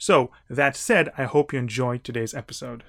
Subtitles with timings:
[0.00, 2.84] So, that said, I hope you enjoyed today's episode.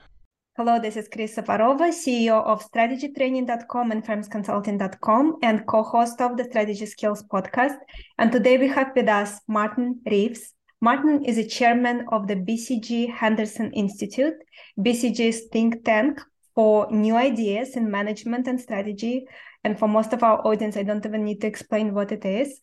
[0.55, 6.85] Hello, this is Kris Safarova, CEO of strategytraining.com and firmsconsulting.com and co-host of the Strategy
[6.85, 7.75] Skills podcast.
[8.17, 10.53] And today we have with us Martin Reeves.
[10.79, 14.35] Martin is a chairman of the BCG Henderson Institute.
[14.79, 16.21] BCG's think tank
[16.55, 19.25] for new ideas in management and strategy.
[19.65, 22.61] And for most of our audience, I don't even need to explain what it is.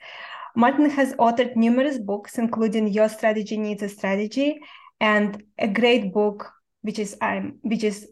[0.58, 4.58] Martin has authored numerous books, including Your Strategy Needs a Strategy
[4.98, 6.50] and a great book,
[6.82, 8.08] which is I'm which is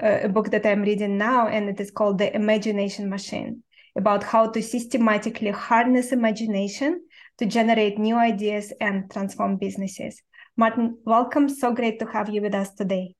[0.00, 3.64] uh, a book that I'm reading now, and it is called The Imagination Machine,
[3.96, 7.02] about how to systematically harness imagination
[7.38, 10.22] to generate new ideas and transform businesses.
[10.56, 11.48] Martin, welcome.
[11.48, 13.16] So great to have you with us today.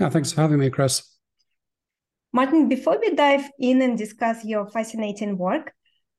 [0.00, 1.08] Yeah, thanks for having me, Kris.
[2.32, 5.72] Martin, before we dive in and discuss your fascinating work,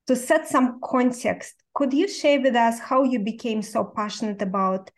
[0.07, 4.91] to set some context, could you share with us how you became so passionate about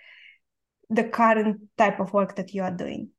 [0.89, 3.09] the current type of work that you are doing?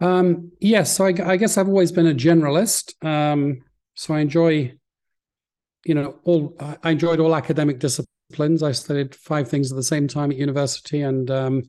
[0.00, 3.04] Um, yes, so I, I, guess I've always been a generalist.
[3.04, 4.74] Um, so I enjoy,
[5.84, 8.62] you know, all I enjoyed all academic disciplines.
[8.62, 11.62] I studied five things at the same time at university, and um,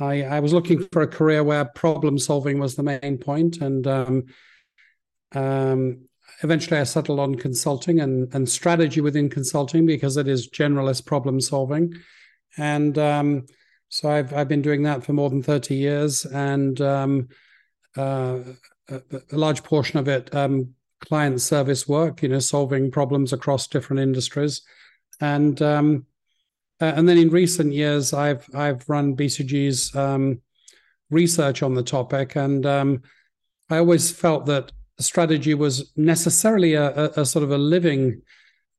[0.00, 3.86] I, I, was looking for a career where problem solving was the main point, and
[3.86, 4.24] um,
[5.32, 6.08] um,
[6.42, 11.40] eventually I settled on consulting and, and strategy within consulting because it is generalist problem
[11.40, 11.94] solving.
[12.56, 13.46] And um,
[13.88, 16.24] so I've, I've been doing that for more than 30 years.
[16.24, 17.28] And um,
[17.96, 18.38] uh,
[18.88, 19.00] a,
[19.32, 24.00] a, large portion of it, um, client service work, you know, solving problems across different
[24.00, 24.62] industries.
[25.20, 26.06] And um,
[26.80, 30.40] uh, and then in recent years, I've I've run BCG's um,
[31.10, 33.02] research on the topic, and um,
[33.70, 38.22] I always felt that strategy was necessarily a, a, a, sort of a living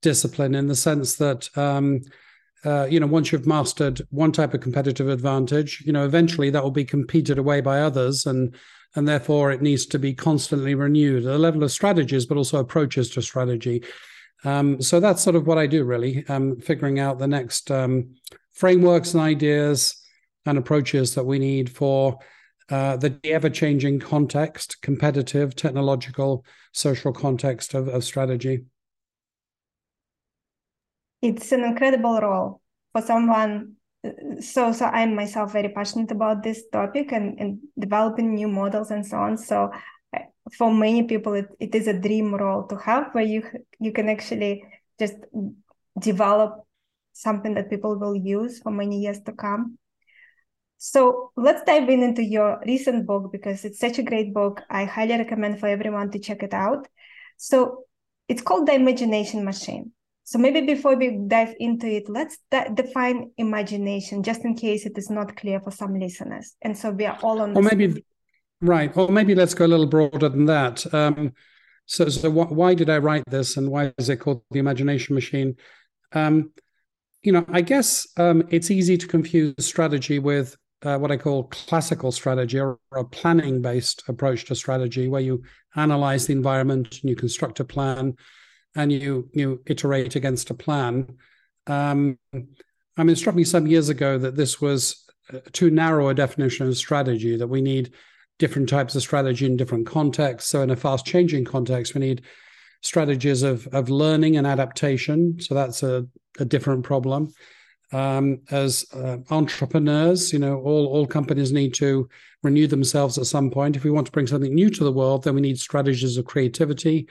[0.01, 2.01] discipline in the sense that um,
[2.63, 6.63] uh, you know once you've mastered one type of competitive advantage you know eventually that
[6.63, 8.55] will be competed away by others and
[8.95, 11.25] and therefore it needs to be constantly renewed.
[11.25, 13.83] At the level of strategies but also approaches to strategy.
[14.45, 18.15] Um, so that's sort of what i do really um, figuring out the next um,
[18.53, 19.95] frameworks and ideas
[20.45, 22.19] and approaches that we need for
[22.69, 28.65] uh, the ever changing context, competitive, technological, social context of, of strategy.
[31.21, 32.61] It's an incredible role
[32.91, 33.73] for someone.
[34.39, 39.05] So, so I'm myself very passionate about this topic and, and developing new models and
[39.05, 39.37] so on.
[39.37, 39.71] So,
[40.15, 40.19] uh,
[40.55, 43.43] for many people, it, it is a dream role to have where you
[43.79, 44.63] you can actually
[44.99, 45.15] just
[45.97, 46.65] develop
[47.13, 49.79] something that people will use for many years to come.
[50.77, 54.61] So let's dive in into your recent book because it's such a great book.
[54.69, 56.87] I highly recommend for everyone to check it out.
[57.37, 57.85] So
[58.27, 59.91] it's called The Imagination Machine.
[60.23, 64.97] So maybe before we dive into it, let's de- define imagination, just in case it
[64.97, 66.55] is not clear for some listeners.
[66.63, 67.55] And so we are all on.
[67.55, 68.03] Or maybe, same.
[68.61, 68.97] right?
[68.97, 70.91] Or maybe let's go a little broader than that.
[70.93, 71.33] Um,
[71.85, 75.13] so, so wh- why did I write this, and why is it called the Imagination
[75.13, 75.57] Machine?
[76.11, 76.51] Um,
[77.21, 81.45] you know, I guess um, it's easy to confuse strategy with uh, what I call
[81.45, 85.43] classical strategy or a planning based approach to strategy, where you
[85.75, 88.15] analyze the environment and you construct a plan
[88.75, 91.17] and you you iterate against a plan.
[91.67, 95.03] Um, I mean, it struck me some years ago that this was
[95.33, 97.93] uh, too narrow a definition of strategy, that we need
[98.37, 100.51] different types of strategy in different contexts.
[100.51, 102.21] So, in a fast changing context, we need
[102.81, 105.39] strategies of, of learning and adaptation.
[105.39, 106.05] So, that's a,
[106.39, 107.33] a different problem
[107.95, 112.09] um, as uh, entrepreneurs, you know, all, all companies need to
[112.43, 113.77] renew themselves at some point.
[113.77, 116.25] If we want to bring something new to the world, then we need strategies of
[116.25, 117.07] creativity.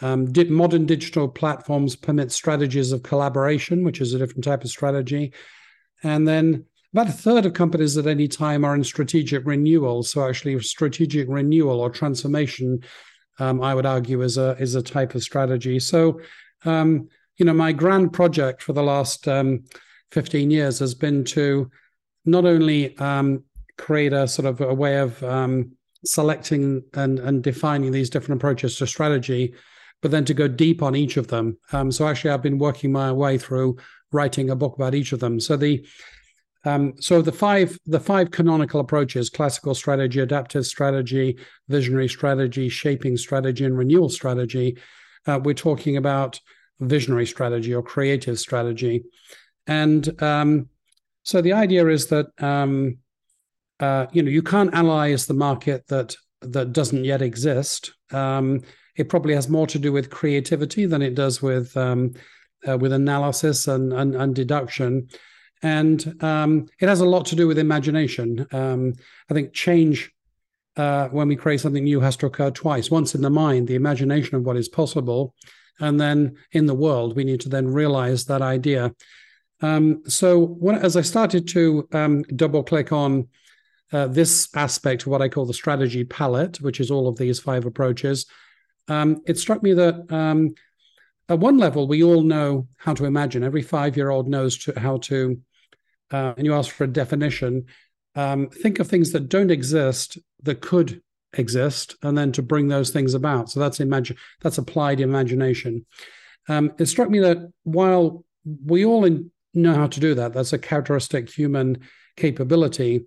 [0.00, 5.34] Um, modern digital platforms permit strategies of collaboration, which is a different type of strategy.
[6.02, 10.02] And then about a third of companies at any time are in strategic renewal.
[10.04, 12.82] So actually, strategic renewal or transformation,
[13.38, 15.78] um, I would argue, is a is a type of strategy.
[15.80, 16.20] So,
[16.64, 19.64] um, you know, my grand project for the last um,
[20.12, 21.70] 15 years has been to
[22.24, 23.44] not only um,
[23.76, 25.72] create a sort of a way of um,
[26.04, 29.54] selecting and, and defining these different approaches to strategy,
[30.02, 31.58] but then to go deep on each of them.
[31.72, 33.78] Um, so actually, I've been working my way through
[34.12, 35.40] writing a book about each of them.
[35.40, 35.86] So the
[36.66, 41.36] Um, so the five the five canonical approaches: classical strategy, adaptive strategy,
[41.68, 44.78] visionary strategy, shaping strategy, and renewal strategy.
[45.26, 46.40] Uh, we're talking about
[46.80, 49.04] visionary strategy or creative strategy,
[49.66, 50.68] and um,
[51.22, 52.98] so the idea is that um,
[53.80, 57.94] uh, you know you can't analyze the market that that doesn't yet exist.
[58.12, 58.60] Um,
[58.96, 62.12] it probably has more to do with creativity than it does with um,
[62.68, 65.08] uh, with analysis and, and, and deduction
[65.64, 68.46] and um, it has a lot to do with imagination.
[68.52, 68.92] Um,
[69.30, 70.12] I think change
[70.76, 72.90] uh, when we create something new has to occur twice.
[72.90, 75.34] Once in the mind, the imagination of what is possible,
[75.80, 78.92] and then in the world, we need to then realize that idea.
[79.64, 83.28] Um, so when, as I started to um, double click on
[83.92, 87.40] uh, this aspect of what I call the strategy palette, which is all of these
[87.40, 88.26] five approaches,
[88.88, 90.54] um, it struck me that um,
[91.30, 93.42] at one level, we all know how to imagine.
[93.42, 95.40] Every five year old knows to, how to
[96.10, 97.64] uh, and you ask for a definition,
[98.14, 101.00] um, think of things that don't exist that could
[101.32, 103.50] exist, and then to bring those things about.
[103.50, 105.86] So that's imagine that's applied imagination.
[106.48, 108.24] Um, it struck me that while
[108.66, 111.78] we all in, know how to do that, that's a characteristic human
[112.16, 113.06] capability.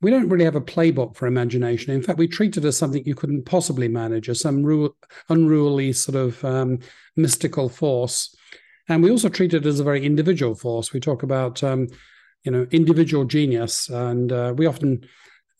[0.00, 1.94] We don't really have a playbook for imagination.
[1.94, 4.94] In fact, we treat it as something you couldn't possibly manage, as some ru-
[5.28, 6.80] unruly sort of um,
[7.16, 8.34] mystical force.
[8.88, 10.92] And we also treat it as a very individual force.
[10.92, 11.86] We talk about um,
[12.44, 15.06] you know individual genius and uh, we often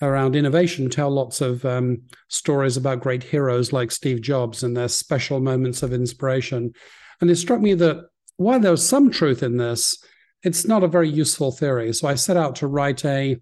[0.00, 4.88] around innovation tell lots of um, stories about great heroes like steve jobs and their
[4.88, 6.72] special moments of inspiration
[7.20, 8.04] and it struck me that
[8.36, 10.02] while there was some truth in this
[10.42, 13.36] it's not a very useful theory so i set out to write a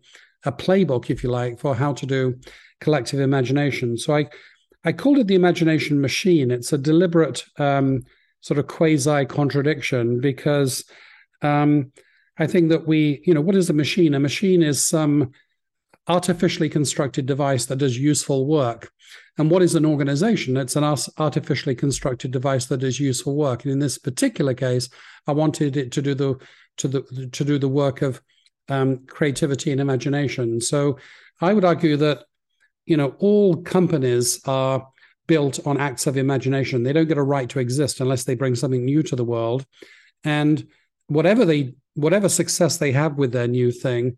[0.44, 2.38] a playbook if you like for how to do
[2.80, 4.26] collective imagination so i
[4.84, 8.02] i called it the imagination machine it's a deliberate um,
[8.40, 10.84] sort of quasi contradiction because
[11.42, 11.92] um,
[12.40, 14.14] I think that we, you know, what is a machine?
[14.14, 15.32] A machine is some
[16.08, 18.90] artificially constructed device that does useful work.
[19.36, 20.56] And what is an organization?
[20.56, 20.84] It's an
[21.18, 23.64] artificially constructed device that does useful work.
[23.64, 24.88] And in this particular case,
[25.26, 26.36] I wanted it to do the
[26.80, 28.20] to the to do the work of
[28.68, 30.60] um, creativity and imagination.
[30.60, 30.98] So
[31.40, 32.24] I would argue that
[32.86, 34.86] you know all companies are
[35.26, 36.82] built on acts of imagination.
[36.82, 39.64] They don't get a right to exist unless they bring something new to the world.
[40.24, 40.66] And
[41.06, 44.16] whatever they whatever success they have with their new thing,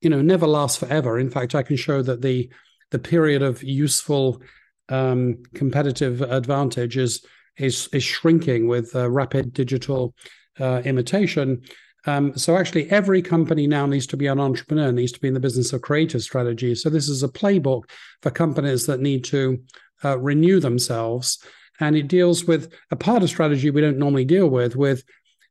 [0.00, 1.18] you know, never lasts forever.
[1.18, 2.50] In fact, I can show that the
[2.90, 4.40] the period of useful
[4.88, 7.24] um, competitive advantage is
[7.56, 10.14] is is shrinking with uh, rapid digital
[10.60, 11.62] uh, imitation.
[12.06, 15.34] Um, so actually, every company now needs to be an entrepreneur, needs to be in
[15.34, 16.74] the business of creative strategy.
[16.74, 17.84] So this is a playbook
[18.22, 19.62] for companies that need to
[20.04, 21.38] uh, renew themselves,
[21.80, 25.02] and it deals with a part of strategy we don't normally deal with, with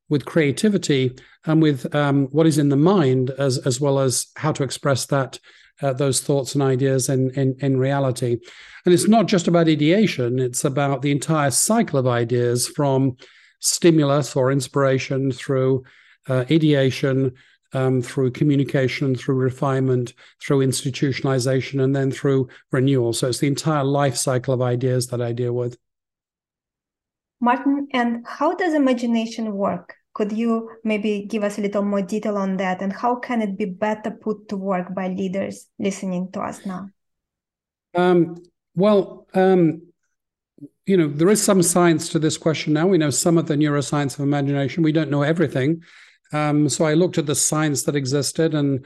[0.09, 1.15] with creativity
[1.45, 5.05] and with um, what is in the mind as as well as how to express
[5.07, 5.39] that
[5.81, 8.37] uh, those thoughts and ideas in, in in reality
[8.85, 13.17] and it's not just about ideation it's about the entire cycle of ideas from
[13.59, 15.83] stimulus or inspiration through
[16.27, 17.33] uh, ideation
[17.73, 23.83] um, through communication through refinement through institutionalization and then through renewal so it's the entire
[23.83, 25.77] life cycle of ideas that i deal with
[27.43, 29.95] Martin, and how does imagination work?
[30.13, 33.57] Could you maybe give us a little more detail on that and how can it
[33.57, 36.89] be better put to work by leaders listening to us now?
[37.95, 38.37] Um,
[38.75, 39.81] well, um,
[40.85, 42.87] you know, there is some science to this question now.
[42.87, 44.81] We know some of the neuroscience of imagination.
[44.81, 45.83] We don't know everything.
[46.33, 48.85] Um, so I looked at the science that existed and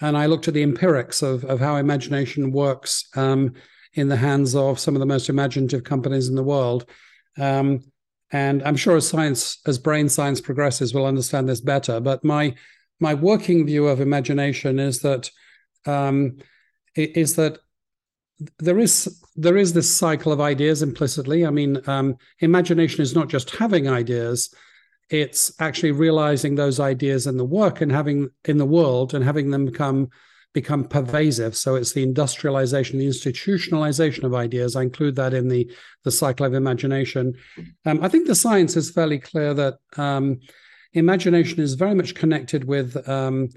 [0.00, 3.54] and I looked at the empirics of, of how imagination works um,
[3.94, 6.86] in the hands of some of the most imaginative companies in the world.
[7.38, 7.80] Um,
[8.32, 12.00] and I'm sure as science, as brain science progresses, we'll understand this better.
[12.00, 12.54] But my
[12.98, 15.30] my working view of imagination is that
[15.86, 16.38] um,
[16.94, 17.58] is that
[18.58, 21.44] there is there is this cycle of ideas implicitly.
[21.44, 24.54] I mean, um, imagination is not just having ideas;
[25.10, 29.50] it's actually realizing those ideas in the work and having in the world and having
[29.50, 30.08] them become
[30.54, 31.56] become pervasive.
[31.56, 34.76] So it's the industrialization, the institutionalization of ideas.
[34.76, 35.70] I include that in the
[36.04, 37.34] the cycle of imagination.
[37.86, 40.40] Um, I think the science is fairly clear that um,
[40.92, 43.48] imagination is very much connected with um,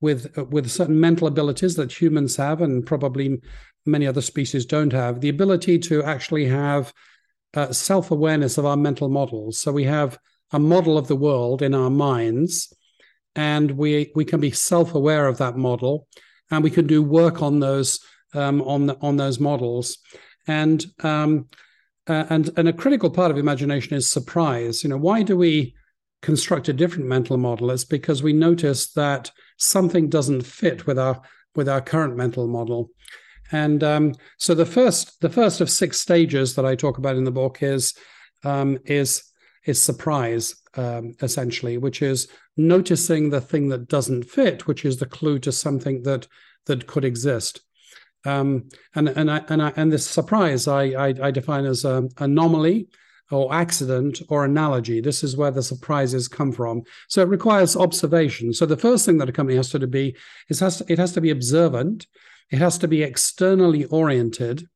[0.00, 3.40] with with certain mental abilities that humans have, and probably
[3.86, 5.20] many other species don't have.
[5.20, 6.92] The ability to actually have
[7.54, 9.60] uh, self awareness of our mental models.
[9.60, 10.18] So we have
[10.52, 12.72] a model of the world in our minds
[13.34, 16.06] and we we can be self-aware of that model
[16.50, 17.98] and we can do work on those
[18.34, 19.98] um, on the, on those models.
[20.46, 21.48] And um,
[22.08, 24.82] uh, and and a critical part of imagination is surprise.
[24.82, 25.74] You know, why do we
[26.22, 31.20] construct a different mental model, it's because we notice that something doesn't fit with our
[31.54, 32.90] with our current mental model.
[33.50, 37.24] And um, so the first the first of six stages that I talk about in
[37.24, 37.94] the book is
[38.44, 39.24] um, is
[39.64, 45.06] is surprise um, essentially, which is noticing the thing that doesn't fit, which is the
[45.06, 46.26] clue to something that
[46.66, 47.60] that could exist.
[48.24, 52.08] Um, and and I, and I, and this surprise I, I, I define as an
[52.18, 52.88] anomaly
[53.30, 55.00] or accident or analogy.
[55.00, 56.82] This is where the surprises come from.
[57.08, 58.52] So it requires observation.
[58.52, 60.16] So the first thing that a company has to be
[60.48, 62.06] is has to, it has to be observant.
[62.50, 64.68] It has to be externally oriented.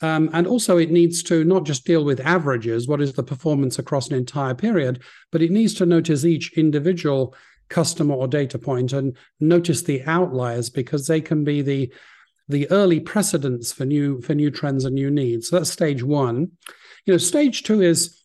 [0.00, 3.78] Um, and also, it needs to not just deal with averages, what is the performance
[3.78, 7.34] across an entire period, but it needs to notice each individual
[7.68, 11.92] customer or data point and notice the outliers because they can be the
[12.46, 15.48] the early precedents for new for new trends and new needs.
[15.48, 16.52] So that's stage one.
[17.06, 18.20] You know, stage two is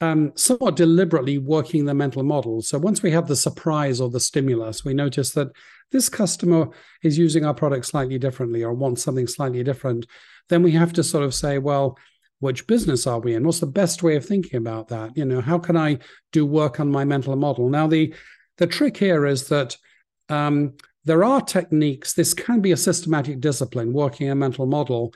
[0.00, 2.62] um, somewhat deliberately working the mental model.
[2.62, 5.48] So once we have the surprise or the stimulus, we notice that
[5.90, 6.68] this customer
[7.02, 10.06] is using our product slightly differently or wants something slightly different.
[10.48, 11.98] Then we have to sort of say, well,
[12.40, 13.44] which business are we in?
[13.44, 15.16] What's the best way of thinking about that?
[15.16, 15.98] You know, how can I
[16.32, 17.68] do work on my mental model?
[17.68, 18.14] Now, the
[18.58, 19.76] the trick here is that
[20.28, 22.12] um, there are techniques.
[22.12, 25.14] This can be a systematic discipline, working a mental model.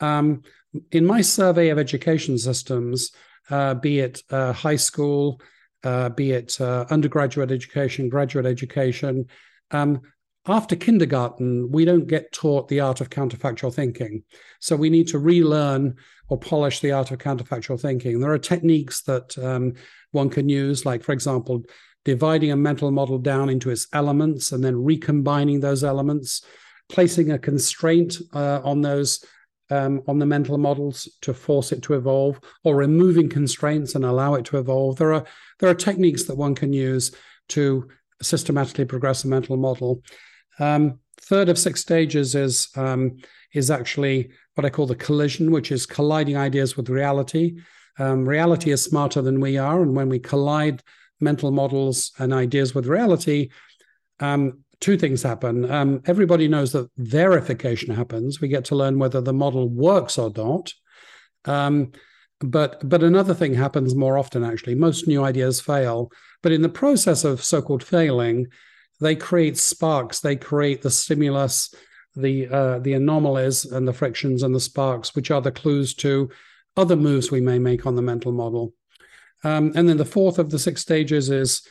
[0.00, 0.42] Um,
[0.90, 3.12] in my survey of education systems,
[3.50, 5.40] uh, be it uh, high school,
[5.84, 9.26] uh, be it uh, undergraduate education, graduate education,
[9.72, 10.00] um,
[10.46, 14.24] after kindergarten, we don't get taught the art of counterfactual thinking.
[14.60, 15.96] So we need to relearn
[16.28, 18.18] or polish the art of counterfactual thinking.
[18.18, 19.74] There are techniques that um,
[20.10, 21.62] one can use, like, for example,
[22.04, 26.44] dividing a mental model down into its elements and then recombining those elements,
[26.88, 29.24] placing a constraint uh, on those
[29.70, 34.34] um, on the mental models to force it to evolve, or removing constraints and allow
[34.34, 34.96] it to evolve.
[34.96, 35.24] There are
[35.60, 37.14] there are techniques that one can use
[37.50, 37.88] to
[38.22, 40.02] systematically progressive mental model.
[40.58, 43.18] Um, third of six stages is um,
[43.52, 47.58] is actually what I call the collision, which is colliding ideas with reality.
[47.98, 50.82] Um, reality is smarter than we are, and when we collide
[51.20, 53.50] mental models and ideas with reality,
[54.20, 55.70] um, two things happen.
[55.70, 58.40] Um, everybody knows that verification happens.
[58.40, 60.72] We get to learn whether the model works or not.
[62.42, 64.44] But but another thing happens more often.
[64.44, 66.10] Actually, most new ideas fail.
[66.42, 68.48] But in the process of so-called failing,
[69.00, 70.20] they create sparks.
[70.20, 71.74] They create the stimulus,
[72.16, 76.30] the uh, the anomalies, and the frictions and the sparks, which are the clues to
[76.76, 78.74] other moves we may make on the mental model.
[79.44, 81.66] Um, and then the fourth of the six stages is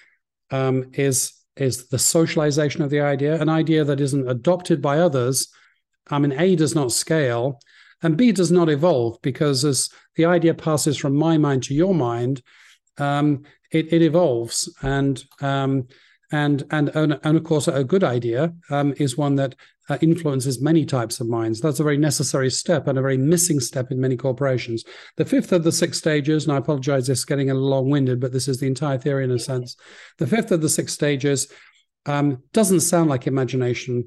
[0.51, 5.49] um, is is the socialization of the idea, an idea that isn't adopted by others.
[6.09, 7.59] I mean, A does not scale,
[8.03, 11.93] and B does not evolve because as the idea passes from my mind to your
[11.93, 12.41] mind,
[12.97, 15.87] um, it, it, evolves, and um,
[16.31, 19.55] and and and of course, a good idea um, is one that
[19.89, 21.59] uh, influences many types of minds.
[21.59, 24.83] That's a very necessary step and a very missing step in many corporations.
[25.17, 28.19] The fifth of the six stages, and I apologize, this is getting a little long-winded,
[28.19, 29.75] but this is the entire theory in a sense.
[30.17, 31.51] The fifth of the six stages
[32.05, 34.05] um, doesn't sound like imagination,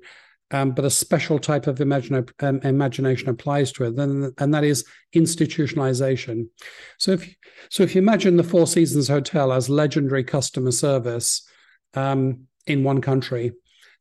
[0.50, 4.64] um, but a special type of imagine, um, imagination applies to it, and, and that
[4.64, 4.84] is
[5.14, 6.48] institutionalization.
[6.98, 7.34] So if
[7.70, 11.46] so, if you imagine the Four Seasons Hotel as legendary customer service
[11.94, 13.52] um, in one country,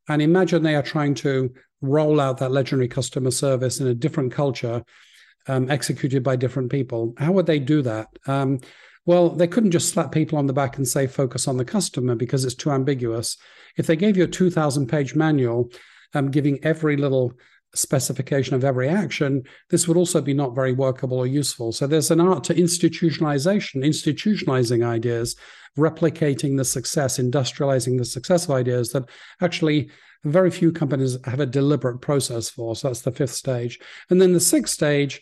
[0.10, 4.32] and imagine they are trying to roll out that legendary customer service in a different
[4.32, 4.84] culture,
[5.48, 7.14] um, executed by different people.
[7.18, 8.08] How would they do that?
[8.28, 8.60] Um,
[9.06, 12.16] well, they couldn't just slap people on the back and say focus on the customer
[12.16, 13.38] because it's too ambiguous.
[13.76, 15.70] If they gave you a 2,000 page manual
[16.14, 17.34] um, giving every little
[17.76, 21.72] specification of every action, this would also be not very workable or useful.
[21.72, 25.36] So there's an art to institutionalization, institutionalizing ideas,
[25.78, 29.10] replicating the success, industrializing the success of ideas that
[29.42, 29.90] actually
[30.24, 32.76] very few companies have a deliberate process for.
[32.76, 33.80] So that's the fifth stage.
[34.10, 35.22] And then the sixth stage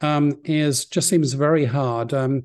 [0.00, 2.14] um, is just seems very hard.
[2.14, 2.44] Um,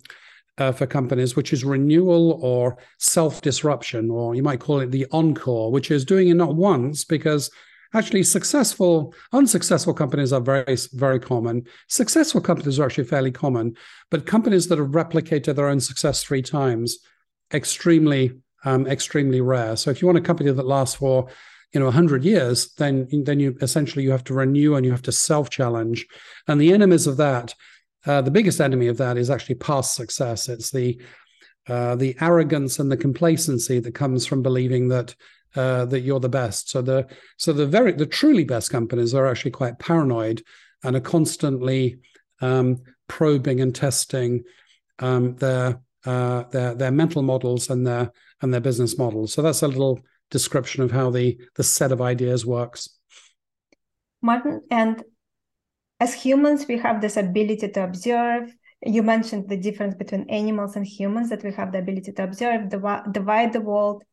[0.59, 5.07] uh, for companies, which is renewal or self disruption, or you might call it the
[5.12, 7.50] encore, which is doing it not once because
[7.93, 11.65] actually successful, unsuccessful companies are very, very common.
[11.88, 13.75] Successful companies are actually fairly common,
[14.09, 17.00] but companies that have replicated their own success three times,
[17.53, 18.31] extremely,
[18.65, 19.75] um, extremely rare.
[19.75, 21.27] So if you want a company that lasts for
[21.73, 25.01] you know 100 years then then you essentially you have to renew and you have
[25.01, 26.05] to self challenge
[26.47, 27.53] and the enemies of that
[28.05, 31.01] uh, the biggest enemy of that is actually past success it's the
[31.67, 35.15] uh, the arrogance and the complacency that comes from believing that
[35.55, 37.07] uh, that you're the best so the
[37.38, 40.41] so the very the truly best companies are actually quite paranoid
[40.83, 41.98] and are constantly
[42.41, 44.43] um, probing and testing
[45.00, 49.33] um, their uh, their their mental models and their and their business models.
[49.33, 52.89] So that's a little description of how the the set of ideas works.
[54.22, 55.03] Martin, and
[56.00, 58.53] as humans, we have this ability to observe.
[58.86, 62.69] You mentioned the difference between animals and humans that we have the ability to observe,
[62.69, 64.03] divide the world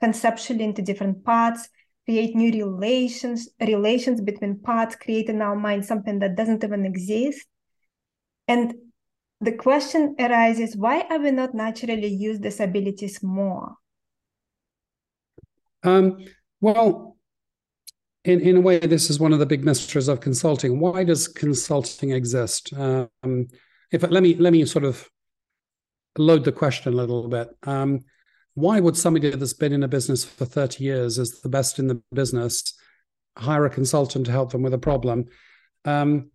[0.00, 1.68] conceptually into different parts,
[2.04, 7.46] create new relations, relations between parts, create in our mind something that doesn't even exist.
[8.48, 8.74] And
[9.40, 13.76] the question arises why are we not naturally use these abilities more?
[15.82, 16.24] Um,
[16.60, 17.16] well,
[18.24, 20.78] in, in a way, this is one of the big mysteries of consulting.
[20.78, 22.72] Why does consulting exist?
[22.74, 23.08] Um,
[23.90, 25.08] if let me let me sort of
[26.16, 27.48] load the question a little bit.
[27.64, 28.00] Um,
[28.54, 31.86] why would somebody that's been in a business for 30 years is the best in
[31.86, 32.74] the business
[33.38, 35.26] hire a consultant to help them with a problem?
[35.84, 36.30] Um,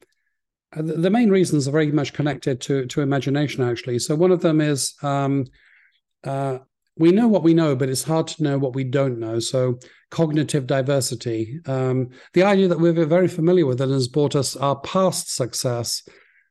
[0.76, 4.00] the main reasons are very much connected to to imagination, actually.
[4.00, 5.46] So one of them is um,
[6.24, 6.60] uh,
[6.98, 9.40] we know what we know, but it's hard to know what we don't know.
[9.40, 14.56] So cognitive diversity, um, the idea that we're very familiar with and has brought us
[14.56, 16.08] our past success,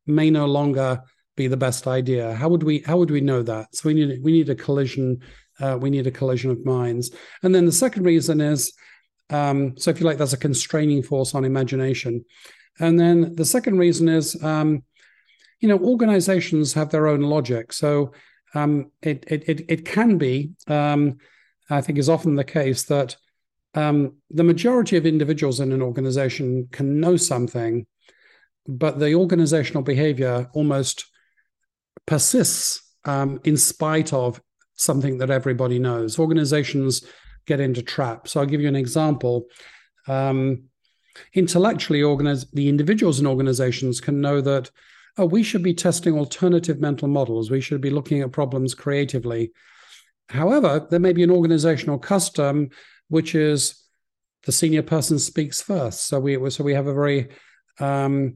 [0.06, 1.00] may no longer
[1.36, 2.34] be the best idea.
[2.34, 3.74] How would we how would we know that?
[3.74, 5.20] So we need we need a collision.
[5.60, 7.10] Uh, we need a collision of minds.
[7.42, 8.72] And then the second reason is,
[9.30, 12.24] um, so if you like, that's a constraining force on imagination.
[12.78, 14.84] And then the second reason is, um,
[15.60, 17.72] you know, organizations have their own logic.
[17.72, 18.12] So
[18.54, 21.18] um, it, it, it, can be, um,
[21.70, 23.16] I think is often the case that
[23.74, 27.86] um, the majority of individuals in an organization can know something,
[28.66, 31.06] but the organizational behavior almost
[32.06, 34.40] persists um, in spite of
[34.76, 36.18] something that everybody knows.
[36.18, 37.04] Organizations
[37.46, 38.32] get into traps.
[38.32, 39.46] So I'll give you an example.
[40.06, 40.64] Um,
[41.32, 44.70] intellectually organize the individuals and organizations can know that
[45.16, 49.50] oh we should be testing alternative mental models we should be looking at problems creatively
[50.28, 52.68] however there may be an organizational custom
[53.08, 53.82] which is
[54.44, 57.28] the senior person speaks first so we so we have a very
[57.80, 58.34] um,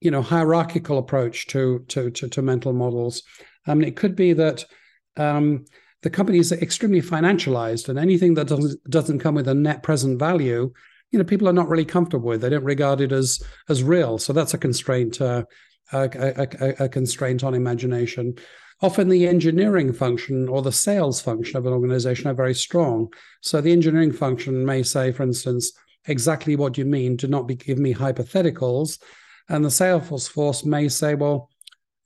[0.00, 3.24] you know hierarchical approach to to to, to mental models
[3.66, 4.64] I mean, it could be that
[5.16, 5.64] um,
[6.02, 10.18] the company is extremely financialized and anything that doesn't doesn't come with a net present
[10.18, 10.72] value
[11.10, 12.40] you know people are not really comfortable with.
[12.40, 14.18] They don't regard it as as real.
[14.18, 15.44] So that's a constraint, uh,
[15.92, 18.34] a, a, a, constraint on imagination.
[18.82, 23.12] Often the engineering function or the sales function of an organization are very strong.
[23.40, 25.72] So the engineering function may say, for instance,
[26.06, 27.16] exactly what you mean.
[27.16, 28.98] Do not be, give me hypotheticals.
[29.48, 31.48] And the sales force may say, well,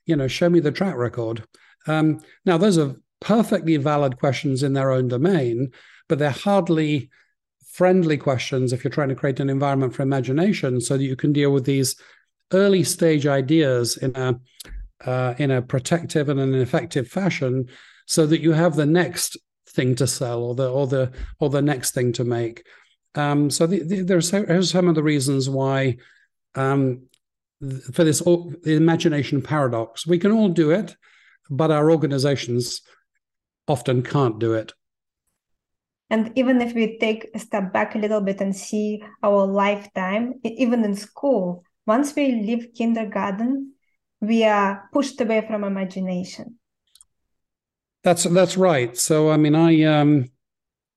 [0.07, 1.43] you know, show me the track record.
[1.87, 5.73] Um, now, those are perfectly valid questions in their own domain,
[6.09, 7.11] but they're hardly
[7.73, 11.33] friendly questions if you're trying to create an environment for imagination so that you can
[11.33, 11.97] deal with these
[12.53, 14.41] early stage ideas in a
[15.07, 17.67] uh, in a protective and an effective fashion
[18.07, 21.63] so that you have the next thing to sell or the or the or the
[21.63, 22.65] next thing to make.
[23.15, 25.97] Um, so the, the, there's some of the reasons why
[26.55, 27.09] um,
[27.93, 28.23] for this
[28.65, 30.07] imagination paradox.
[30.07, 30.97] We can all do it
[31.51, 32.83] but our organizations
[33.69, 34.73] often can't do it
[36.11, 40.35] and even if we take a step back a little bit and see our lifetime,
[40.43, 43.75] even in school, once we leave kindergarten,
[44.21, 46.59] we are pushed away from imagination.
[48.03, 48.97] That's that's right.
[48.97, 50.31] So I mean, I um,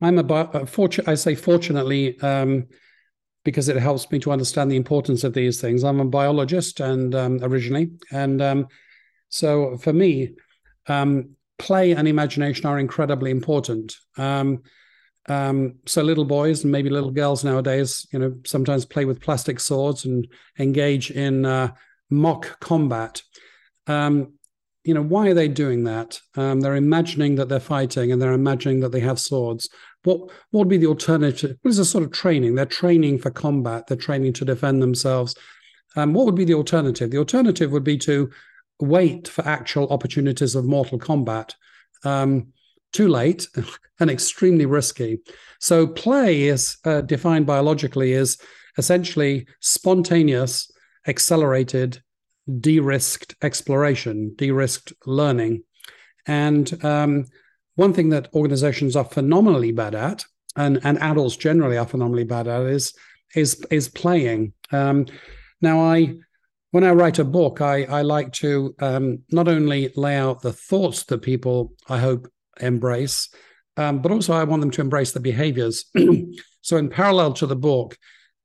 [0.01, 1.07] I'm about uh, fortunate.
[1.07, 2.67] I say fortunately um,
[3.45, 5.83] because it helps me to understand the importance of these things.
[5.83, 8.67] I'm a biologist and um, originally, and um,
[9.33, 10.35] so for me,
[10.85, 13.95] um, play and imagination are incredibly important.
[14.15, 14.61] Um,
[15.27, 19.59] um, so little boys and maybe little girls nowadays, you know, sometimes play with plastic
[19.59, 20.27] swords and
[20.59, 21.71] engage in uh,
[22.11, 23.23] mock combat.
[23.87, 24.33] Um,
[24.83, 26.19] you know, why are they doing that?
[26.35, 29.67] Um, they're imagining that they're fighting and they're imagining that they have swords.
[30.03, 30.19] What
[30.51, 31.57] what would be the alternative?
[31.63, 32.53] What is a sort of training?
[32.53, 33.87] They're training for combat.
[33.87, 35.33] They're training to defend themselves.
[35.95, 37.09] Um, what would be the alternative?
[37.09, 38.29] The alternative would be to
[38.79, 41.55] wait for actual opportunities of mortal combat.
[42.03, 42.47] Um,
[42.91, 43.47] too late
[43.99, 45.19] and extremely risky.
[45.59, 48.37] So play is uh, defined biologically as
[48.77, 50.71] essentially spontaneous,
[51.07, 52.01] accelerated,
[52.59, 55.63] de-risked exploration, de-risked learning.
[56.27, 57.25] And um,
[57.75, 62.47] one thing that organizations are phenomenally bad at, and, and adults generally are phenomenally bad
[62.47, 62.93] at, is
[63.35, 64.53] is is playing.
[64.71, 65.07] Um,
[65.61, 66.17] now, I
[66.73, 70.51] when I write a book, I I like to um, not only lay out the
[70.51, 72.27] thoughts that people I hope
[72.59, 73.29] embrace,
[73.77, 75.85] um, but also I want them to embrace the behaviors.
[76.61, 77.95] so, in parallel to the book,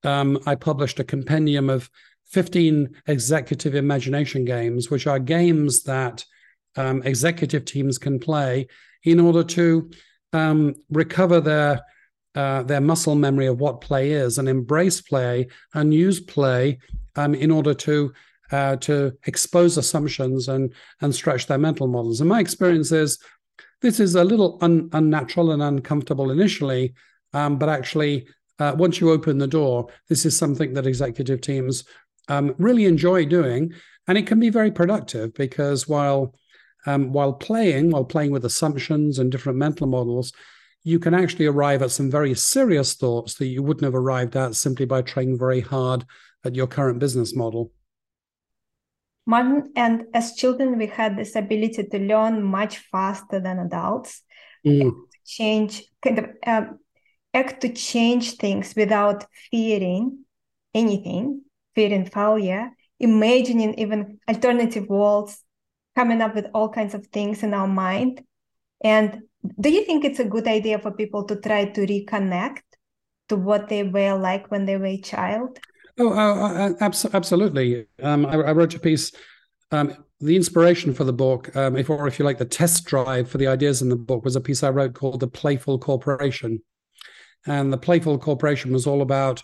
[0.05, 1.89] um, I published a compendium of
[2.27, 6.23] 15 executive imagination games, which are games that
[6.77, 8.67] um, executive teams can play
[9.05, 9.91] in order to
[10.35, 11.81] um, recover their
[12.35, 16.79] uh, their muscle memory of what play is and embrace play and use play
[17.17, 18.13] um, in order to
[18.51, 22.21] uh, to expose assumptions and and stretch their mental models.
[22.21, 23.19] And my experience is
[23.81, 26.95] this is a little un, unnatural and uncomfortable initially,
[27.33, 28.27] um, but actually
[28.59, 31.85] uh, once you open the door, this is something that executive teams
[32.29, 33.73] um, really enjoy doing,
[34.07, 36.35] and it can be very productive because while
[36.87, 40.33] um, while playing, while playing with assumptions and different mental models,
[40.89, 44.55] you can actually arrive at some very serious thoughts that you wouldn't have arrived at
[44.55, 46.05] simply by trying very hard
[46.45, 47.71] at your current business model.
[49.27, 54.23] Martin, and as children, we had this ability to learn much faster than adults,
[54.67, 54.91] mm.
[55.27, 56.79] change kind of um,
[57.35, 60.25] act to change things without fearing
[60.73, 61.43] anything,
[61.75, 65.45] fearing failure, imagining even alternative worlds,
[65.95, 68.25] coming up with all kinds of things in our mind.
[68.83, 69.28] And
[69.61, 72.63] do you think it's a good idea for people to try to reconnect
[73.29, 75.59] to what they were like when they were a child?
[75.99, 77.87] Oh, uh, uh absolutely.
[78.03, 79.13] Um, I, I, wrote a piece.
[79.71, 83.29] Um, the inspiration for the book, um, if or if you like, the test drive
[83.29, 86.63] for the ideas in the book was a piece I wrote called "The Playful Corporation,"
[87.47, 89.43] and the Playful Corporation was all about: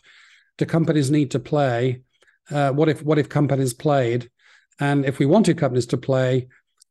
[0.58, 2.02] do companies need to play?
[2.50, 4.30] Uh, what if what if companies played?
[4.80, 6.48] And if we wanted companies to play,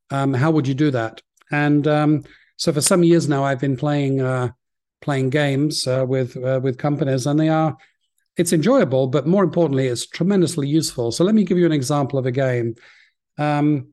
[0.10, 1.22] um, how would you do that?
[1.52, 2.24] And um,
[2.58, 4.50] so for some years now, I've been playing uh,
[5.02, 7.76] playing games uh, with uh, with companies, and they are
[8.38, 11.12] it's enjoyable, but more importantly, it's tremendously useful.
[11.12, 12.76] So let me give you an example of a game.
[13.38, 13.90] Um,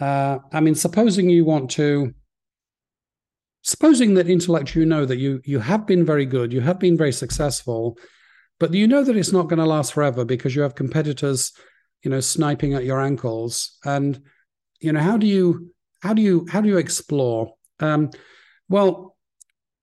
[0.00, 2.14] uh, I mean, supposing you want to,
[3.62, 6.96] supposing that intellect you know that you you have been very good, you have been
[6.96, 7.98] very successful,
[8.60, 11.52] but you know that it's not going to last forever because you have competitors,
[12.04, 14.20] you know, sniping at your ankles, and
[14.80, 17.54] you know how do you how do you how do you explore?
[17.80, 18.10] Um,
[18.68, 19.16] well,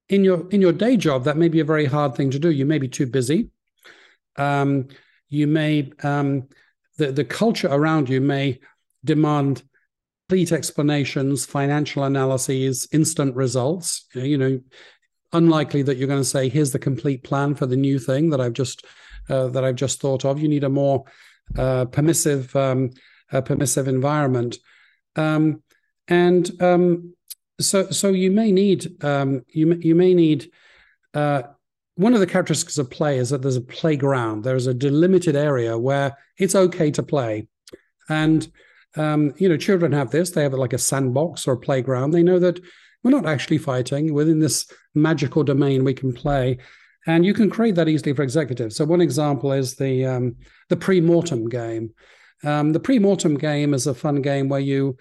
[0.09, 2.51] in your in your day job, that may be a very hard thing to do.
[2.51, 3.49] You may be too busy
[4.37, 4.87] um,
[5.29, 6.47] you may um,
[6.97, 8.59] the the culture around you may
[9.03, 9.63] demand
[10.27, 14.05] complete explanations, financial analyses, instant results.
[14.13, 14.59] You know,
[15.33, 18.41] unlikely that you're going to say, "Here's the complete plan for the new thing that
[18.41, 18.85] I've just
[19.29, 21.05] uh, that I've just thought of." You need a more
[21.57, 22.91] uh, permissive um,
[23.29, 24.57] permissive environment,
[25.15, 25.63] um,
[26.07, 27.14] and um,
[27.59, 30.51] so so you may need um, you you may need
[31.13, 31.43] uh,
[31.95, 34.43] one of the characteristics of play is that there's a playground.
[34.43, 37.47] There's a delimited area where it's okay to play,
[38.09, 38.47] and
[38.97, 40.31] um, you know, children have this.
[40.31, 42.11] They have like a sandbox or a playground.
[42.11, 42.59] They know that
[43.03, 45.83] we're not actually fighting within this magical domain.
[45.83, 46.57] We can play,
[47.07, 48.75] and you can create that easily for executives.
[48.75, 50.35] So one example is the um,
[50.69, 51.93] the pre-mortem game.
[52.43, 54.97] Um, the pre-mortem game is a fun game where you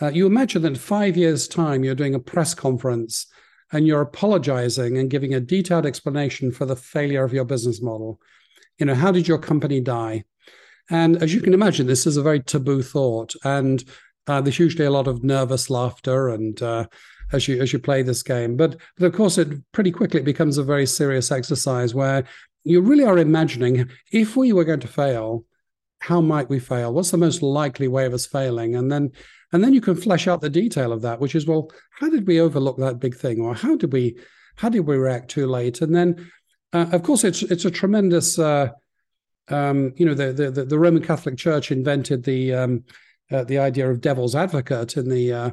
[0.00, 3.26] uh, you imagine that in five years' time you're doing a press conference
[3.72, 8.20] and you're apologizing and giving a detailed explanation for the failure of your business model.
[8.78, 10.24] You know, how did your company die?
[10.90, 13.82] And as you can imagine, this is a very taboo thought, and
[14.26, 16.86] uh, there's usually a lot of nervous laughter and uh,
[17.32, 18.56] as you as you play this game.
[18.56, 22.24] But but of course, it pretty quickly becomes a very serious exercise where
[22.64, 25.44] you really are imagining if we were going to fail,
[26.00, 26.92] how might we fail?
[26.92, 28.76] What's the most likely way of us failing?
[28.76, 29.12] And then
[29.52, 32.26] and then you can flesh out the detail of that, which is, well, how did
[32.26, 34.16] we overlook that big thing, or how did we
[34.56, 35.80] how did we react too late?
[35.82, 36.30] And then,
[36.72, 38.38] uh, of course, it's it's a tremendous.
[38.38, 38.70] Uh,
[39.48, 42.84] um, you know, the, the the Roman Catholic Church invented the um,
[43.30, 45.50] uh, the idea of devil's advocate in the uh,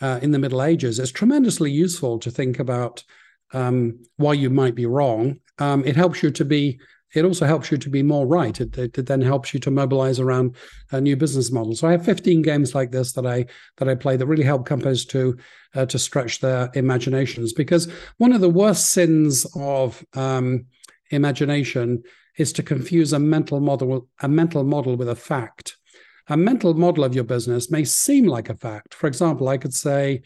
[0.00, 0.98] uh, in the Middle Ages.
[0.98, 3.04] It's tremendously useful to think about
[3.52, 5.38] um, why you might be wrong.
[5.58, 6.80] Um, it helps you to be
[7.14, 8.60] it also helps you to be more right.
[8.60, 10.56] It, it, it then helps you to mobilize around
[10.92, 11.74] a new business model.
[11.74, 13.46] So I have 15 games like this that I
[13.78, 15.36] that I play that really help companies to
[15.74, 17.52] uh, to stretch their imaginations.
[17.52, 20.66] Because one of the worst sins of um,
[21.10, 22.02] imagination
[22.36, 25.76] is to confuse a mental model a mental model with a fact.
[26.30, 28.92] A mental model of your business may seem like a fact.
[28.92, 30.22] For example, I could say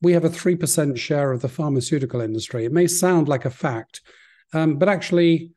[0.00, 2.64] we have a three percent share of the pharmaceutical industry.
[2.64, 4.00] It may sound like a fact,
[4.52, 5.50] um, but actually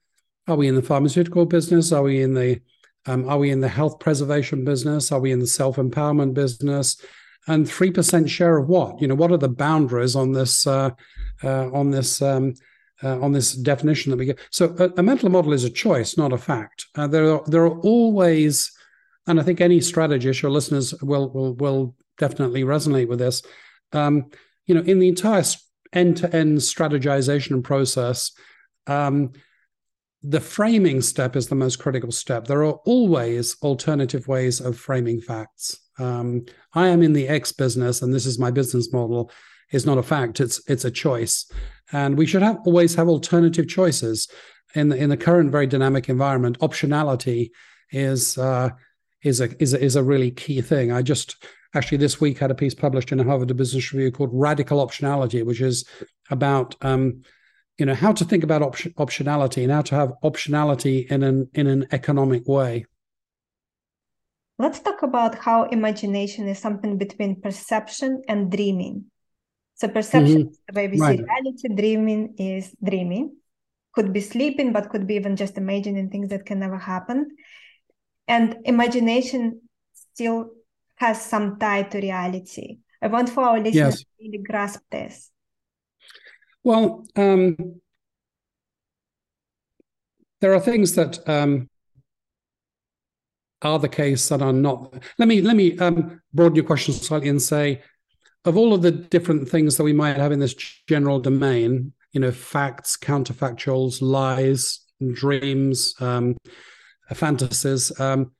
[0.47, 1.91] are we in the pharmaceutical business?
[1.91, 2.60] Are we in the
[3.06, 5.12] um, are we in the health preservation business?
[5.12, 6.97] Are we in the self empowerment business?
[7.47, 9.01] And three percent share of what?
[9.01, 10.91] You know, what are the boundaries on this uh,
[11.43, 12.53] uh, on this um,
[13.03, 14.39] uh, on this definition that we get?
[14.49, 16.86] So a, a, mental model is a choice, not a fact.
[16.95, 18.71] Uh, there are there are always,
[19.27, 23.43] and I think any strategist, your listeners will will will definitely resonate with this.
[23.91, 24.29] Um,
[24.65, 25.43] you know, in the entire
[25.91, 28.32] end to end strategization process.
[28.88, 29.34] Um,
[30.23, 32.47] the framing step is the most critical step.
[32.47, 35.77] There are always alternative ways of framing facts.
[35.99, 39.29] Um, I am in the X business, and this is my business model.
[39.71, 41.51] is not a fact; it's it's a choice,
[41.91, 44.29] and we should have always have alternative choices
[44.75, 46.59] in the, in the current very dynamic environment.
[46.59, 47.51] Optionality
[47.91, 48.69] is uh,
[49.23, 50.91] is a is a, is a really key thing.
[50.91, 54.29] I just actually this week had a piece published in a Harvard Business Review called
[54.31, 55.86] "Radical Optionality," which is
[56.29, 57.23] about um,
[57.77, 61.49] you know how to think about op- optionality and how to have optionality in an
[61.53, 62.86] in an economic way.
[64.59, 69.05] Let's talk about how imagination is something between perception and dreaming.
[69.75, 70.49] So perception mm-hmm.
[70.49, 71.17] is the way we right.
[71.17, 73.36] see reality, dreaming is dreaming.
[73.93, 77.36] Could be sleeping, but could be even just imagining things that can never happen.
[78.27, 79.62] And imagination
[80.13, 80.51] still
[80.95, 82.77] has some tie to reality.
[83.01, 83.99] I want for our listeners yes.
[83.99, 85.29] to really grasp this.
[86.63, 87.82] Well, um,
[90.41, 91.69] there are things that um,
[93.62, 94.93] are the case that are not.
[95.17, 97.82] Let me let me um, broaden your question slightly and say,
[98.45, 100.54] of all of the different things that we might have in this
[100.88, 104.82] general domain, you know, facts, counterfactuals, lies,
[105.13, 106.38] dreams, um,
[107.13, 108.32] fantasies, um,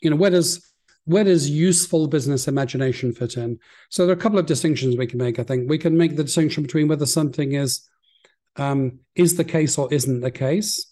[0.00, 0.71] you know, where does
[1.04, 3.58] where does useful business imagination fit in?
[3.90, 5.38] So there are a couple of distinctions we can make.
[5.38, 7.88] I think we can make the distinction between whether something is
[8.56, 10.86] um, is the case or isn't the case,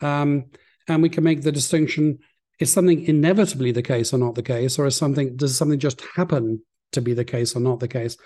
[0.00, 0.46] um,
[0.88, 2.18] and we can make the distinction
[2.58, 6.02] is something inevitably the case or not the case, or is something does something just
[6.14, 8.16] happen to be the case or not the case?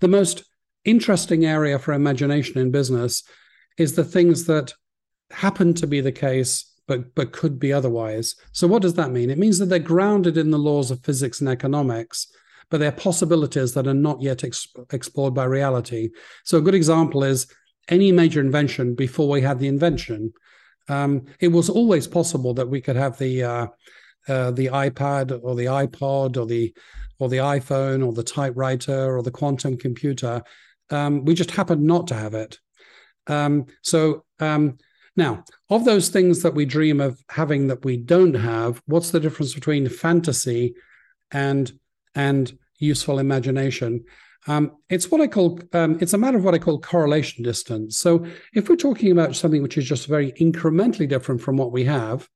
[0.00, 0.44] The most
[0.84, 3.22] interesting area for imagination in business
[3.78, 4.74] is the things that
[5.30, 8.34] happen to be the case but but could be otherwise.
[8.52, 9.30] So what does that mean?
[9.30, 12.28] It means that they're grounded in the laws of physics and economics,
[12.70, 16.10] but they're possibilities that are not yet ex- explored by reality.
[16.44, 17.46] So a good example is
[17.88, 20.32] any major invention before we had the invention
[20.88, 23.66] um, it was always possible that we could have the uh,
[24.28, 26.74] uh, the iPad or the iPod or the
[27.18, 30.42] or the iPhone or the typewriter or the quantum computer.
[30.90, 32.58] Um, we just happened not to have it.
[33.26, 34.78] Um, so um,
[35.16, 39.20] now, of those things that we dream of having that we don't have, what's the
[39.20, 40.74] difference between fantasy
[41.30, 41.72] and
[42.14, 44.04] and useful imagination?
[44.46, 47.98] Um, it's what I call um, it's a matter of what I call correlation distance.
[47.98, 51.84] So if we're talking about something which is just very incrementally different from what we
[51.84, 52.28] have,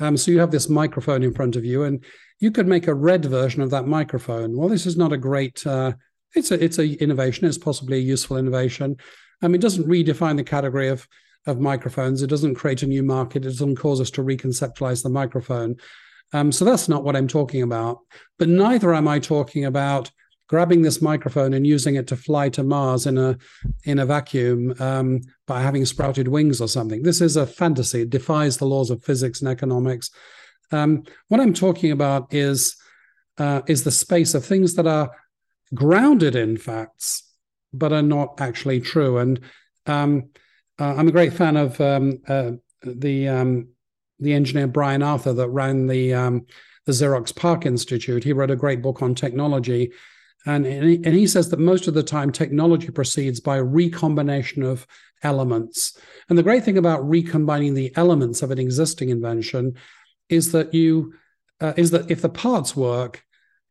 [0.00, 2.02] um, so you have this microphone in front of you, and
[2.40, 4.56] you could make a red version of that microphone.
[4.56, 5.64] Well, this is not a great.
[5.66, 5.92] Uh,
[6.34, 7.46] it's a it's a innovation.
[7.46, 8.96] It's possibly a useful innovation.
[9.42, 11.06] Mean, it doesn't redefine the category of
[11.46, 12.22] of microphones.
[12.22, 13.44] It doesn't create a new market.
[13.44, 15.76] It doesn't cause us to reconceptualize the microphone.
[16.32, 17.98] Um, so that's not what I'm talking about.
[18.38, 20.10] But neither am I talking about
[20.48, 23.36] grabbing this microphone and using it to fly to Mars in a
[23.84, 27.02] in a vacuum um, by having sprouted wings or something.
[27.02, 28.02] This is a fantasy.
[28.02, 30.10] It defies the laws of physics and economics.
[30.72, 32.76] Um, what I'm talking about is
[33.38, 35.10] uh, is the space of things that are
[35.74, 37.22] grounded in facts
[37.72, 39.18] but are not actually true.
[39.18, 39.40] And
[39.86, 40.30] um,
[40.78, 43.68] uh, I'm a great fan of um, uh, the um,
[44.20, 46.46] the engineer Brian Arthur that ran the um,
[46.86, 48.24] the Xerox PARC Institute.
[48.24, 49.92] He wrote a great book on technology
[50.46, 54.62] and, and he, and he says that most of the time, technology proceeds by recombination
[54.62, 54.86] of
[55.22, 55.96] elements.
[56.28, 59.74] And the great thing about recombining the elements of an existing invention
[60.28, 61.14] is that you
[61.60, 63.22] uh, is that if the parts work,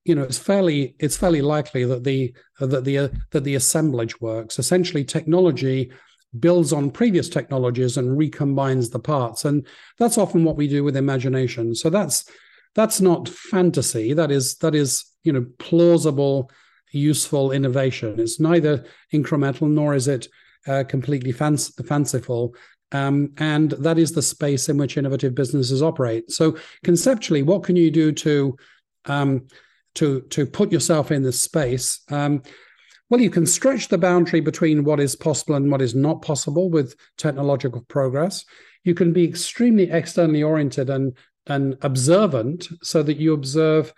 [0.04, 4.58] you know, it's fairly it's fairly likely that the that the that the assemblage works.
[4.58, 5.92] Essentially, technology
[6.40, 9.68] builds on previous technologies and recombines the parts, and
[10.00, 11.76] that's often what we do with imagination.
[11.76, 12.26] So that's
[12.76, 14.14] that's not fantasy.
[14.14, 16.50] That is that is you know plausible
[16.92, 18.20] useful innovation.
[18.20, 20.28] It's neither incremental nor is it
[20.68, 22.56] uh, completely fanc- fanciful.
[22.92, 26.32] Um, and that is the space in which innovative businesses operate.
[26.32, 28.56] So conceptually, what can you do to
[29.06, 29.48] um,
[29.96, 32.02] to to put yourself in this space?
[32.10, 32.44] Um,
[33.10, 36.70] well, you can stretch the boundary between what is possible and what is not possible
[36.70, 38.46] with technological progress.
[38.84, 43.94] You can be extremely externally oriented and and observant, so that you observe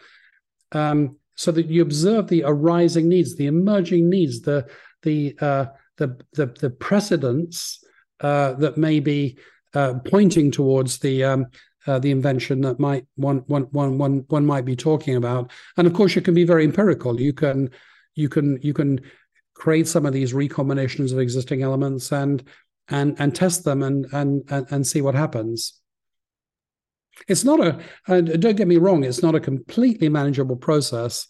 [0.72, 4.68] um, so that you observe the arising needs, the emerging needs, the
[5.04, 5.66] the uh,
[5.98, 7.84] the, the, the precedents
[8.20, 9.38] uh, that may be
[9.74, 11.48] uh, pointing towards the um,
[11.88, 15.52] uh, the invention that might one, one, one, one, one might be talking about.
[15.78, 17.22] And of course, you can be very empirical.
[17.22, 17.70] You can
[18.16, 19.02] you can you can
[19.54, 22.44] create some of these recombinations of existing elements and
[22.90, 25.80] and and test them and and and, and see what happens.
[27.28, 31.28] It's not a, uh, don't get me wrong, it's not a completely manageable process.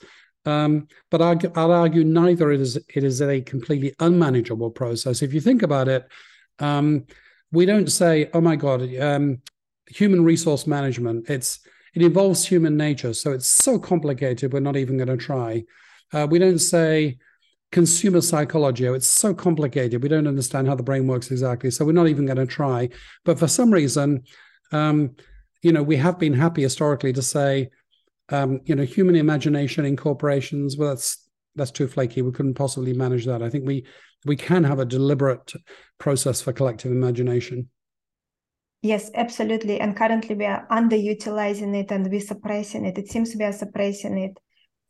[0.48, 5.24] Um, but i will argue neither it is it is a completely unmanageable process.
[5.24, 6.08] If you think about it,
[6.60, 7.06] um,
[7.52, 9.42] we don't say, "Oh my God, um,
[9.88, 11.60] human resource management." It's
[11.96, 14.54] it involves human nature, so it's so complicated.
[14.54, 15.64] We're not even going to try.
[16.14, 17.18] Uh, we don't say,
[17.72, 18.88] consumer psychology.
[18.88, 20.02] Oh, It's so complicated.
[20.02, 21.72] We don't understand how the brain works exactly.
[21.72, 22.90] So we're not even going to try.
[23.26, 24.24] But for some reason,
[24.72, 25.16] um,
[25.62, 27.70] you know, we have been happy historically to say,
[28.30, 30.78] um, you know, human imagination in corporations.
[30.78, 32.22] Well, that's that's too flaky.
[32.22, 33.44] We couldn't possibly manage that.
[33.44, 33.86] I think we
[34.26, 35.54] we can have a deliberate
[36.00, 37.70] process for collective imagination.
[38.82, 39.80] Yes, absolutely.
[39.80, 42.98] And currently we are underutilizing it and we're suppressing it.
[42.98, 44.38] It seems we are suppressing it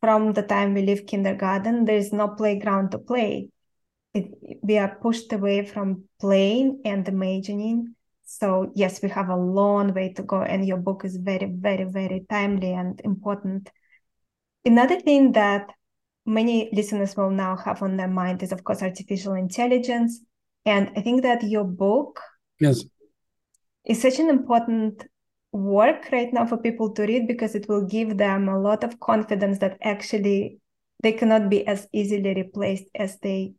[0.02, 1.86] from the time we leave kindergarten.
[1.86, 3.50] There is no playground to play.
[4.14, 4.32] It,
[4.62, 7.96] we are pushed away from playing and imagining.
[8.24, 11.84] So yes, we have a long way to go, and your book is very, very,
[11.84, 13.70] very timely and important.
[14.64, 15.72] Another thing that
[16.26, 20.22] many listeners will now have on their mind is, of course, artificial intelligence.
[20.66, 22.20] And I think that your book
[22.60, 22.84] yes.
[23.86, 25.06] is such an important
[25.56, 29.00] work right now for people to read because it will give them a lot of
[29.00, 30.60] confidence that actually
[31.02, 33.54] they cannot be as easily replaced as they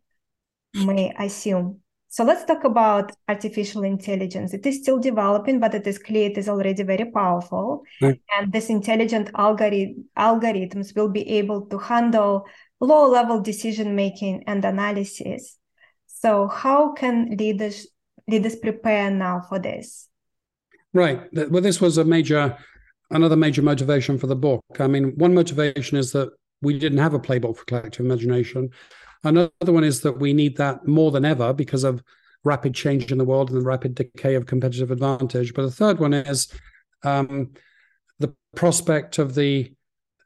[0.75, 1.81] may assume.
[2.09, 4.55] So let's talk about artificial intelligence.
[4.55, 7.83] It is still developing, but it is clear it is already very powerful.
[8.01, 8.21] Mm.
[8.37, 12.47] And this intelligent algorithm, algorithms will be able to handle
[12.81, 15.57] low level decision making and analysis.
[16.07, 17.87] So how can leaders
[18.29, 20.09] leaders prepare now for this?
[20.97, 21.29] Right.
[21.51, 22.57] Well, this was a major
[23.11, 24.65] another major motivation for the book.
[24.81, 26.31] I mean, one motivation is that
[26.63, 28.71] we didn't have a playbook for collective imagination.
[29.23, 32.03] Another one is that we need that more than ever because of
[32.45, 35.53] rapid change in the world and the rapid decay of competitive advantage.
[35.53, 36.49] But the third one is
[37.05, 37.53] um,
[38.19, 39.75] the prospect of the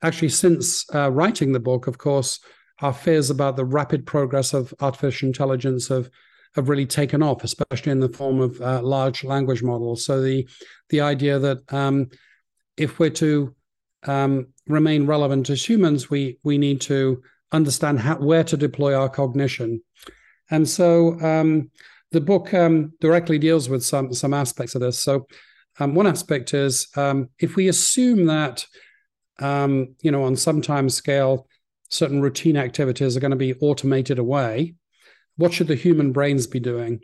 [0.04, 2.38] actually since uh, writing the book, of course,
[2.80, 6.08] our fears about the rapid progress of artificial intelligence have
[6.56, 10.04] have really taken off, especially in the form of uh, large language models.
[10.04, 10.48] So the
[10.88, 12.08] the idea that um,
[12.76, 13.54] if we're to
[14.04, 19.08] um, remain relevant as humans, we we need to understand how, where to deploy our
[19.08, 19.82] cognition.
[20.50, 21.70] And so um,
[22.12, 24.98] the book um, directly deals with some some aspects of this.
[24.98, 25.26] So
[25.78, 28.66] um, one aspect is um, if we assume that
[29.40, 31.46] you know on some time scale
[31.90, 34.74] certain routine activities are going to be automated away,
[35.40, 37.00] what should the human brains be doing?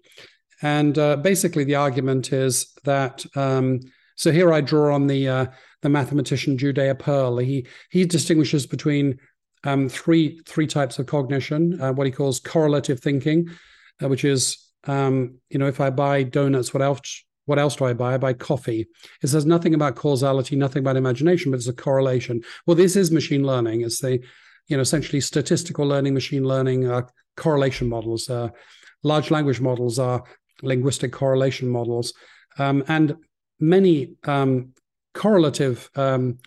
[0.62, 3.24] And uh, basically, the argument is that.
[3.34, 3.80] Um,
[4.18, 5.46] so here I draw on the uh,
[5.82, 7.38] the mathematician Judea Pearl.
[7.38, 9.18] He he distinguishes between
[9.64, 11.80] um, three three types of cognition.
[11.80, 13.48] Uh, what he calls correlative thinking,
[14.02, 17.84] uh, which is um, you know if I buy donuts, what else what else do
[17.84, 18.14] I buy?
[18.14, 18.86] I buy coffee.
[19.22, 22.42] It says nothing about causality, nothing about imagination, but it's a correlation.
[22.66, 23.82] Well, this is machine learning.
[23.82, 24.18] It's the
[24.68, 27.02] you know essentially statistical learning, machine learning, uh,
[27.36, 28.28] correlation models.
[28.28, 28.48] Uh,
[29.02, 30.24] large language models are
[30.62, 32.12] linguistic correlation models,
[32.58, 33.16] um, and
[33.60, 34.72] many um,
[35.14, 36.38] correlative um,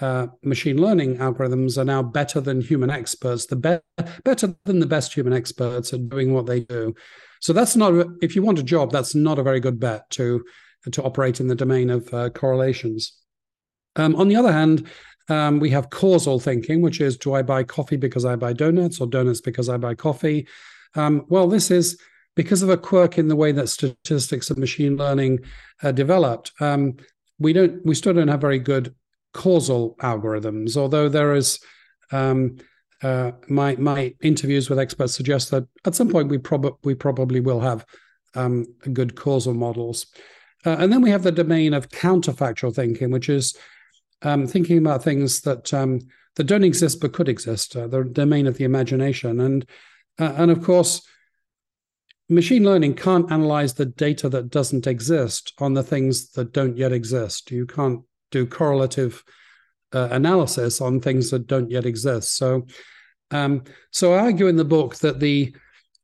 [0.00, 3.46] uh, machine learning algorithms are now better than human experts.
[3.46, 6.94] The be- better than the best human experts at doing what they do.
[7.40, 10.44] So that's not if you want a job, that's not a very good bet to
[10.92, 13.12] to operate in the domain of uh, correlations.
[13.96, 14.86] Um, on the other hand,
[15.28, 19.00] um, we have causal thinking, which is do I buy coffee because I buy donuts
[19.00, 20.46] or donuts because I buy coffee?
[20.94, 21.98] Um, well, this is
[22.34, 25.40] because of a quirk in the way that statistics and machine learning
[25.82, 26.52] uh, developed.
[26.60, 26.96] Um,
[27.38, 28.94] we don't, we still don't have very good
[29.32, 31.60] causal algorithms, although there is
[32.12, 32.56] um,
[33.02, 37.40] uh, my my interviews with experts suggest that at some point we probably we probably
[37.40, 37.84] will have
[38.34, 40.06] um, good causal models,
[40.66, 43.56] uh, and then we have the domain of counterfactual thinking, which is
[44.22, 46.00] um, thinking about things that um,
[46.36, 49.66] that don't exist but could exist, uh, the domain of the imagination, and
[50.18, 51.02] uh, and of course,
[52.28, 56.92] machine learning can't analyze the data that doesn't exist on the things that don't yet
[56.92, 57.50] exist.
[57.50, 59.22] You can't do correlative
[59.92, 62.36] uh, analysis on things that don't yet exist.
[62.36, 62.66] So,
[63.32, 65.54] um, so I argue in the book that the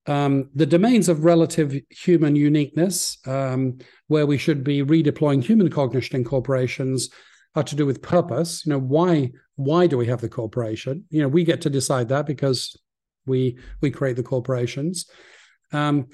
[0.09, 6.17] um, the domains of relative human uniqueness, um, where we should be redeploying human cognition
[6.17, 7.11] in corporations,
[7.57, 8.65] are to do with purpose.
[8.65, 11.05] You know, why why do we have the corporation?
[11.11, 12.77] You know, we get to decide that because
[13.27, 15.07] we we create the corporations.
[15.73, 16.07] Um,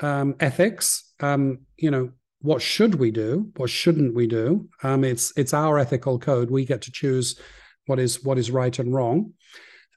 [0.00, 5.32] um, ethics, um, you know, what should we do what shouldn't we do um, it's
[5.36, 7.40] it's our ethical code we get to choose
[7.86, 9.32] what is what is right and wrong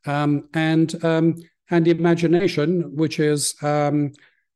[0.05, 1.35] um, and um,
[1.69, 4.11] and imagination which is um,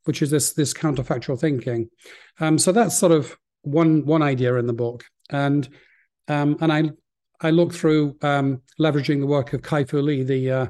[0.05, 1.89] which is this this counterfactual thinking
[2.39, 5.69] um, so that's sort of one one idea in the book and
[6.27, 6.89] um, and i
[7.41, 8.13] i look through
[8.79, 10.67] leveraging the work of kai-fu lee the uh,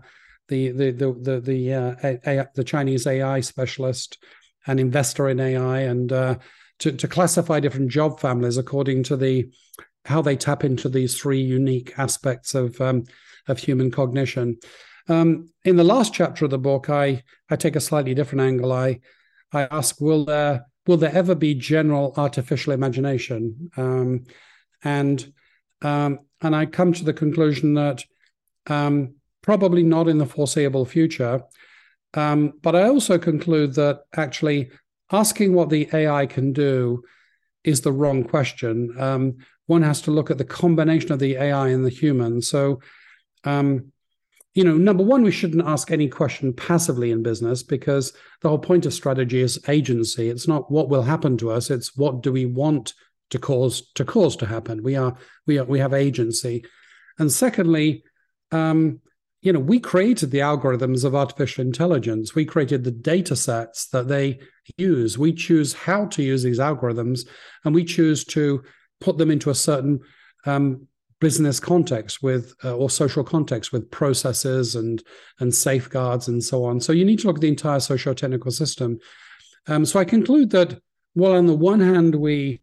[0.48, 4.18] the the the the the, uh, AI, the Chinese AI specialist,
[4.68, 6.36] and investor in AI, and uh,
[6.80, 9.50] to, to classify different job families according to the
[10.06, 13.04] how they tap into these three unique aspects of um,
[13.48, 14.58] of human cognition.
[15.10, 18.74] Um, in the last chapter of the book, I I take a slightly different angle.
[18.74, 19.00] I
[19.52, 23.72] I ask, will there will there ever be general artificial imagination?
[23.78, 24.26] Um,
[24.84, 25.34] and
[25.84, 28.04] um, and I come to the conclusion that
[28.68, 31.44] um, probably not in the foreseeable future.
[32.14, 34.72] Um, but I also conclude that actually
[35.12, 37.04] asking what the AI can do
[37.64, 38.96] is the wrong question.
[39.00, 42.42] Um, one has to look at the combination of the AI and the human.
[42.42, 42.82] So,
[43.44, 43.92] um,
[44.54, 48.60] you know, number one, we shouldn't ask any question passively in business because the whole
[48.60, 50.30] point of strategy is agency.
[50.30, 52.94] It's not what will happen to us; it's what do we want
[53.34, 54.84] to cause to cause to happen.
[54.84, 55.18] We are
[55.48, 56.64] we are we have agency,
[57.18, 58.04] and secondly,
[58.52, 59.02] um,
[59.42, 62.36] you know, we created the algorithms of artificial intelligence.
[62.36, 64.40] We created the data sets that they
[64.78, 65.18] use.
[65.18, 67.28] We choose how to use these algorithms,
[67.66, 68.64] and we choose to
[69.02, 70.02] put them into a certain
[70.46, 70.88] um,
[71.20, 75.02] business context with uh, or social context with processes and
[75.40, 76.80] and safeguards and so on.
[76.80, 79.00] So you need to look at the entire socio-technical system.
[79.66, 80.80] Um, so I conclude that
[81.16, 82.62] while on the one hand we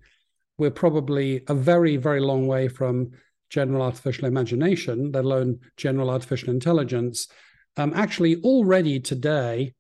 [0.61, 3.11] we're probably a very very long way from
[3.51, 7.27] general artificial imagination, let alone general artificial intelligence.
[7.77, 9.75] Um, actually, already today,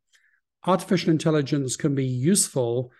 [0.67, 2.91] artificial intelligence can be useful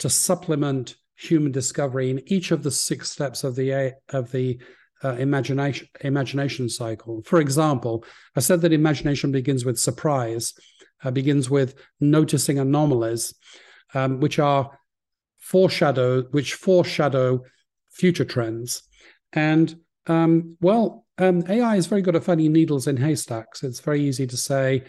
[0.00, 4.60] to supplement human discovery in each of the six steps of the of the
[5.02, 7.22] uh, imagination imagination cycle.
[7.24, 8.04] For example,
[8.36, 10.54] I said that imagination begins with surprise,
[11.02, 13.34] uh, begins with noticing anomalies,
[13.94, 14.77] um, which are
[15.48, 17.42] foreshadow which foreshadow
[17.90, 18.82] future trends,
[19.32, 19.74] and
[20.06, 23.62] um, well, um, AI is very good at finding needles in haystacks.
[23.62, 24.84] It's very easy to say,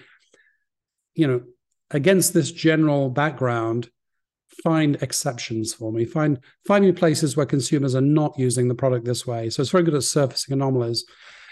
[1.16, 1.42] you know,
[1.92, 3.90] against this general background,
[4.64, 6.06] find exceptions for me.
[6.06, 9.50] Find finding places where consumers are not using the product this way.
[9.50, 11.06] So it's very good at surfacing anomalies.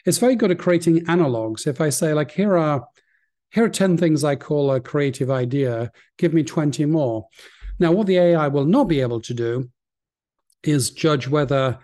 [0.06, 1.66] It's very good at creating analogs.
[1.66, 2.88] If I say, like, here are
[3.52, 7.28] here are 10 things I call a creative idea, give me 20 more.
[7.80, 9.70] Now, what the AI will not be able to do
[10.64, 11.80] is judge whether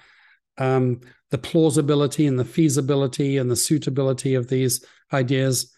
[0.58, 5.74] um, the plausibility and the feasibility and the suitability of these ideas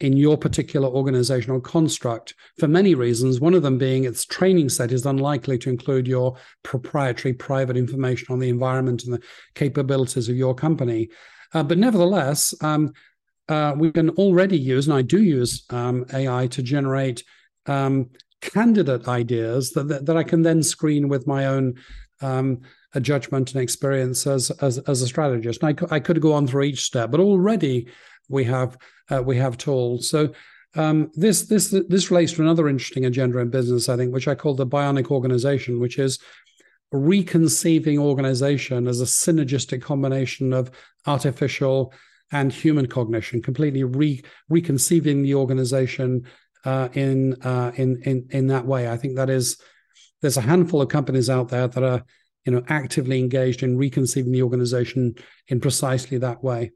[0.00, 3.40] in your particular organizational construct for many reasons.
[3.40, 8.28] One of them being its training set is unlikely to include your proprietary private information
[8.30, 9.22] on the environment and the
[9.54, 11.08] capabilities of your company.
[11.52, 12.92] Uh, but nevertheless, um,
[13.48, 17.24] uh, we can already use, and I do use um, AI to generate
[17.66, 18.10] um,
[18.40, 21.74] candidate ideas that, that, that I can then screen with my own
[22.20, 22.60] um,
[22.94, 25.62] a judgment and experience as as, as a strategist.
[25.62, 27.88] And I, I could go on through each step, but already
[28.28, 28.78] we have
[29.10, 30.08] uh, we have tools.
[30.08, 30.32] So
[30.74, 34.34] um, this this this relates to another interesting agenda in business, I think, which I
[34.34, 36.18] call the bionic organization, which is
[36.90, 40.70] reconceiving organization as a synergistic combination of
[41.06, 41.92] artificial
[42.30, 46.26] and human cognition, completely re- reconceiving the organization
[46.64, 48.88] uh, in uh, in in in that way.
[48.88, 49.56] I think that is
[50.20, 52.02] there's a handful of companies out there that are
[52.44, 55.14] you know, actively engaged in reconceiving the organization
[55.48, 56.72] in precisely that way.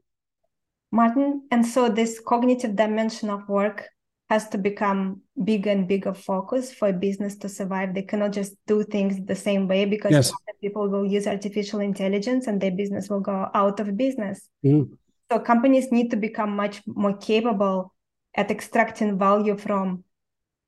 [0.91, 3.87] Martin, and so this cognitive dimension of work
[4.29, 7.95] has to become bigger and bigger focus for a business to survive.
[7.95, 10.31] They cannot just do things the same way because yes.
[10.61, 14.47] people will use artificial intelligence and their business will go out of business.
[14.63, 14.91] Mm.
[15.31, 17.92] So companies need to become much more capable
[18.35, 20.03] at extracting value from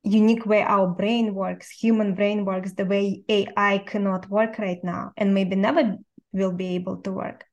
[0.03, 5.11] unique way our brain works, human brain works, the way AI cannot work right now
[5.18, 5.97] and maybe never
[6.32, 7.43] will be able to work.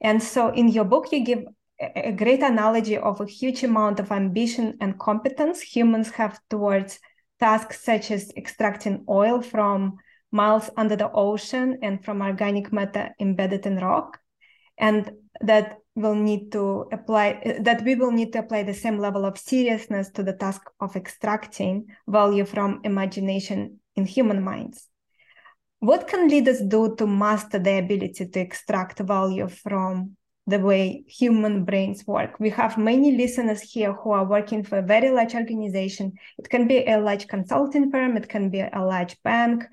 [0.00, 1.44] And so in your book, you give
[1.80, 6.98] a great analogy of a huge amount of ambition and competence humans have towards
[7.40, 9.98] tasks such as extracting oil from
[10.30, 14.18] miles under the ocean and from organic matter embedded in rock.
[14.78, 15.10] And
[15.40, 19.38] that will need to apply that we will need to apply the same level of
[19.38, 24.88] seriousness to the task of extracting value from imagination in human minds.
[25.78, 30.16] What can leaders do to master the ability to extract value from
[30.46, 32.40] the way human brains work?
[32.40, 36.14] We have many listeners here who are working for a very large organization.
[36.38, 39.64] It can be a large consulting firm it can be a large bank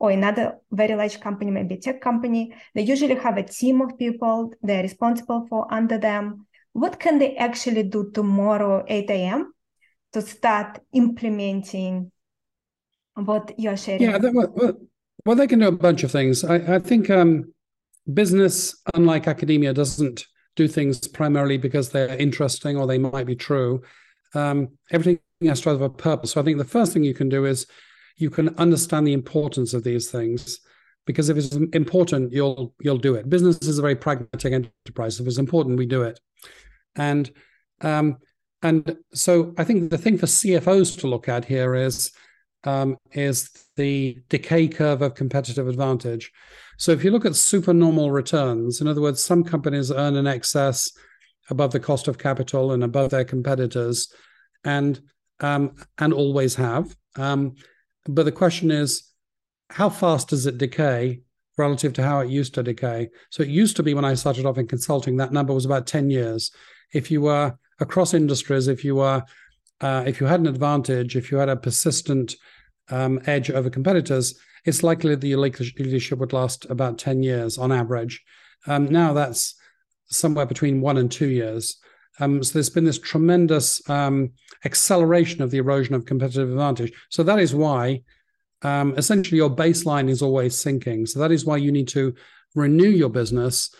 [0.00, 3.98] or another very large company, maybe a tech company, they usually have a team of
[3.98, 6.46] people they're responsible for under them.
[6.72, 9.52] What can they actually do tomorrow, 8 a.m.,
[10.14, 12.10] to start implementing
[13.14, 14.02] what you're sharing?
[14.02, 14.72] Yeah, well,
[15.26, 16.44] well, they can do a bunch of things.
[16.44, 17.52] I, I think um,
[18.12, 20.26] business, unlike academia, doesn't
[20.56, 23.82] do things primarily because they're interesting or they might be true.
[24.34, 26.32] Um, everything has to have a purpose.
[26.32, 27.66] So I think the first thing you can do is
[28.20, 30.60] you can understand the importance of these things
[31.06, 35.26] because if it's important you'll you'll do it business is a very pragmatic enterprise if
[35.26, 36.20] it's important we do it
[36.96, 37.30] and
[37.82, 38.18] um,
[38.62, 42.12] and so I think the thing for CFOs to look at here is
[42.64, 46.30] um, is the decay curve of competitive advantage.
[46.76, 50.90] So if you look at supernormal returns, in other words, some companies earn an excess
[51.48, 54.12] above the cost of capital and above their competitors,
[54.64, 55.00] and
[55.40, 56.94] um, and always have.
[57.16, 57.54] Um,
[58.06, 59.04] but the question is,
[59.70, 61.20] how fast does it decay
[61.56, 63.08] relative to how it used to decay?
[63.30, 65.86] So it used to be when I started off in consulting, that number was about
[65.86, 66.50] ten years.
[66.92, 69.22] If you were across industries, if you were
[69.80, 72.36] uh, if you had an advantage, if you had a persistent
[72.90, 77.72] um, edge over competitors, it's likely that your leadership would last about 10 years on
[77.72, 78.22] average.
[78.66, 79.54] Um, now that's
[80.06, 81.78] somewhere between one and two years.
[82.18, 84.32] Um, so there's been this tremendous um,
[84.64, 86.92] acceleration of the erosion of competitive advantage.
[87.08, 88.02] So that is why
[88.62, 91.06] um, essentially your baseline is always sinking.
[91.06, 92.14] So that is why you need to
[92.54, 93.70] renew your business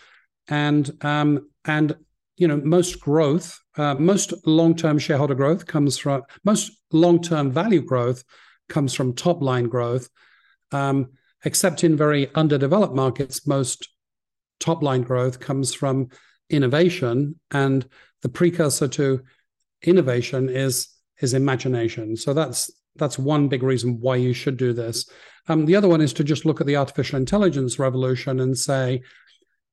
[0.47, 1.95] and um, and
[2.37, 8.23] you know most growth, uh, most long-term shareholder growth comes from most long-term value growth
[8.69, 10.09] comes from top line growth.
[10.71, 11.11] Um,
[11.43, 13.89] except in very underdeveloped markets, most
[14.59, 16.09] top line growth comes from
[16.51, 17.87] innovation, and
[18.21, 19.21] the precursor to
[19.83, 20.89] innovation is
[21.21, 22.17] is imagination.
[22.17, 25.09] So that's that's one big reason why you should do this.
[25.47, 29.01] Um, the other one is to just look at the artificial intelligence revolution and say,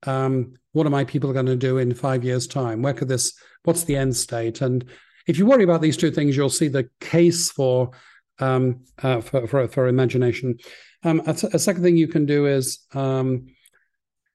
[0.06, 2.82] um, what are my people going to do in five years' time?
[2.82, 3.34] Where could this?
[3.64, 4.60] What's the end state?
[4.60, 4.84] And
[5.26, 7.90] if you worry about these two things, you'll see the case for
[8.38, 10.58] um, uh, for, for, for imagination.
[11.02, 13.46] Um, a, a, second thing you can do is um,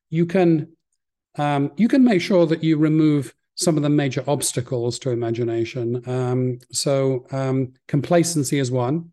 [0.10, 0.76] you can
[1.38, 6.08] um, you can make sure that you remove some of the major obstacles to imagination.
[6.10, 9.12] Um, so um, complacency is one.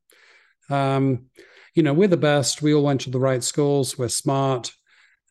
[0.71, 2.63] you know, we're the best.
[2.63, 3.99] We all went to the right schools.
[3.99, 4.73] We're smart.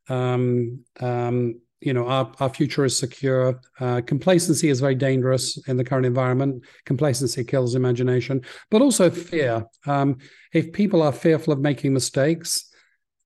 [0.09, 5.77] Um, um, you know our, our future is secure uh, complacency is very dangerous in
[5.77, 10.17] the current environment complacency kills imagination but also fear um,
[10.53, 12.69] if people are fearful of making mistakes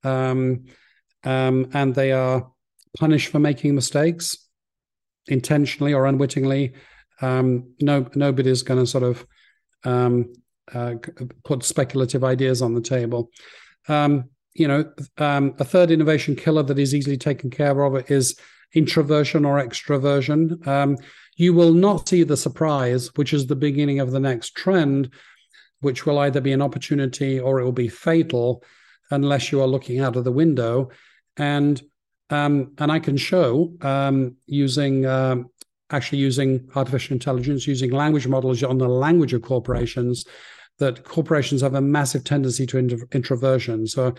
[0.04, 0.66] um,
[1.24, 2.52] um, and they are
[3.00, 4.50] punished for making mistakes
[5.28, 6.74] intentionally or unwittingly
[7.22, 9.26] um, no nobody's going to sort of
[9.86, 10.34] um,
[10.74, 10.96] uh,
[11.44, 13.30] put speculative ideas on the table
[13.88, 18.38] um, you know, um, a third innovation killer that is easily taken care of is
[18.74, 20.66] introversion or extroversion.
[20.68, 20.98] Um,
[21.36, 25.12] you will not see the surprise, which is the beginning of the next trend,
[25.82, 28.64] which will either be an opportunity or it will be fatal
[29.10, 30.90] unless you are looking out of the window.
[31.38, 31.82] And
[32.30, 35.50] um, and I can show um, using um,
[35.90, 40.26] actually using artificial intelligence, using language models on the language of corporations,
[40.80, 42.78] that corporations have a massive tendency to
[43.12, 43.86] introversion.
[43.86, 44.14] So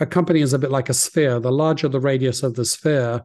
[0.00, 1.38] a company is a bit like a sphere.
[1.38, 3.22] The larger the radius of the sphere,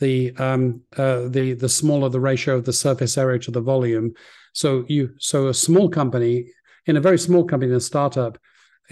[0.00, 4.12] the um, uh, the the smaller the ratio of the surface area to the volume.
[4.52, 6.52] So you so a small company
[6.86, 8.38] in a very small company in a startup,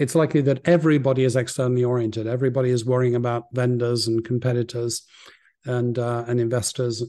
[0.01, 2.25] it's likely that everybody is externally oriented.
[2.25, 5.03] Everybody is worrying about vendors and competitors,
[5.63, 7.03] and uh, and investors,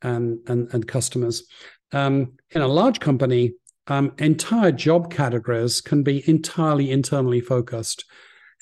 [0.00, 1.44] and and and customers.
[1.92, 3.52] Um, in a large company,
[3.86, 8.06] um, entire job categories can be entirely internally focused.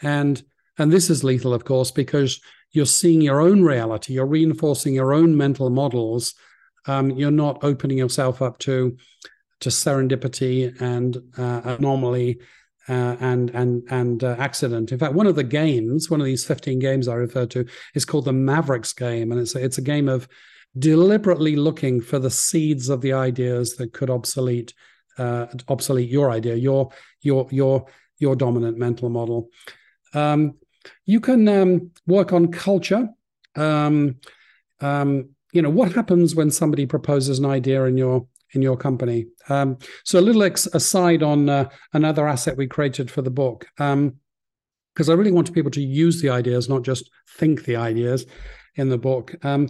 [0.03, 0.43] And
[0.77, 2.41] and this is lethal, of course, because
[2.73, 6.35] you're seeing your own reality, you're reinforcing your own mental models.
[6.87, 8.97] Um, you're not opening yourself up to
[9.61, 12.41] to serendipity and uh, anomaly
[12.89, 14.93] uh, and and and uh, accident.
[14.93, 18.05] In fact, one of the games, one of these 15 games I referred to, is
[18.05, 20.29] called the Mavericks game, and it's a, it's a game of
[20.79, 24.73] deliberately looking for the seeds of the ideas that could obsolete
[25.19, 27.87] uh, obsolete your idea, your your your
[28.19, 29.49] your dominant mental model.
[30.15, 30.57] Um,
[31.05, 33.09] you can um, work on culture.
[33.57, 34.17] Um,
[34.81, 39.27] um, you know what happens when somebody proposes an idea in your in your company.
[39.49, 43.67] Um, so a little ex- aside on uh, another asset we created for the book,
[43.77, 44.15] because um,
[45.09, 48.27] I really want people to use the ideas, not just think the ideas
[48.77, 49.35] in the book.
[49.45, 49.69] Um,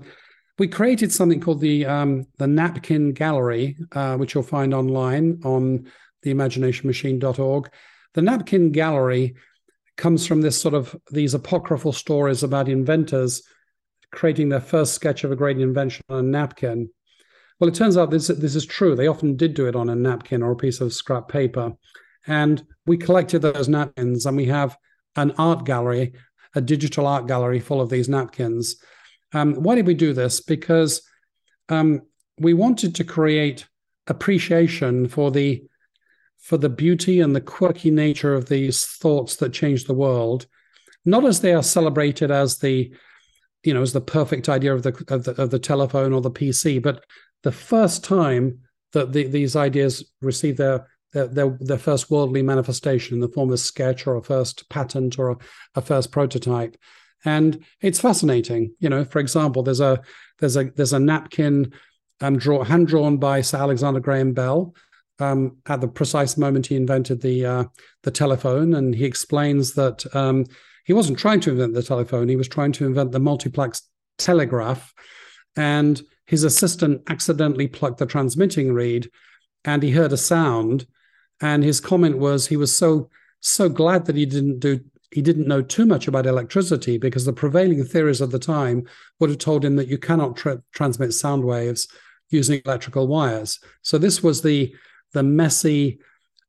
[0.59, 5.87] we created something called the um, the Napkin Gallery, uh, which you'll find online on
[6.25, 7.71] theimaginationmachine.org.
[8.13, 9.37] The Napkin Gallery
[9.97, 13.43] comes from this sort of these apocryphal stories about inventors
[14.13, 16.91] creating their first sketch of a great invention on a napkin.
[17.61, 18.97] Well, it turns out this this is true.
[18.97, 21.75] They often did do it on a napkin or a piece of scrap paper,
[22.27, 24.77] and we collected those napkins, and we have
[25.17, 26.15] an art gallery,
[26.55, 28.77] a digital art gallery full of these napkins.
[29.33, 30.41] Um, why did we do this?
[30.41, 31.03] Because
[31.69, 32.03] um,
[32.39, 33.67] we wanted to create
[34.07, 35.63] appreciation for the
[36.39, 40.47] for the beauty and the quirky nature of these thoughts that change the world,
[41.05, 42.91] not as they are celebrated as the
[43.65, 46.31] you know as the perfect idea of the of the, of the telephone or the
[46.31, 47.05] PC, but
[47.43, 48.61] the first time
[48.93, 53.51] that the, these ideas receive their, their, their their first worldly manifestation in the form
[53.51, 55.37] of a sketch or a first patent or a,
[55.77, 56.77] a first prototype.
[57.25, 60.01] And it's fascinating you know for example there's a
[60.39, 61.73] there's a there's a napkin
[62.21, 64.75] um, draw, hand drawn by Sir Alexander Graham Bell
[65.21, 67.65] um, at the precise moment he invented the uh,
[68.03, 70.47] the telephone, and he explains that um,
[70.85, 73.83] he wasn't trying to invent the telephone; he was trying to invent the multiplex
[74.19, 74.93] telegraph,
[75.57, 76.01] and
[76.31, 79.11] his assistant accidentally plugged the transmitting reed,
[79.65, 80.87] and he heard a sound,
[81.41, 83.11] and his comment was he was so
[83.41, 84.79] so glad that he didn't do
[85.11, 88.87] he didn't know too much about electricity because the prevailing theories of the time
[89.19, 91.89] would have told him that you cannot tra- transmit sound waves
[92.29, 93.59] using electrical wires.
[93.83, 94.73] So this was the
[95.13, 95.99] the messy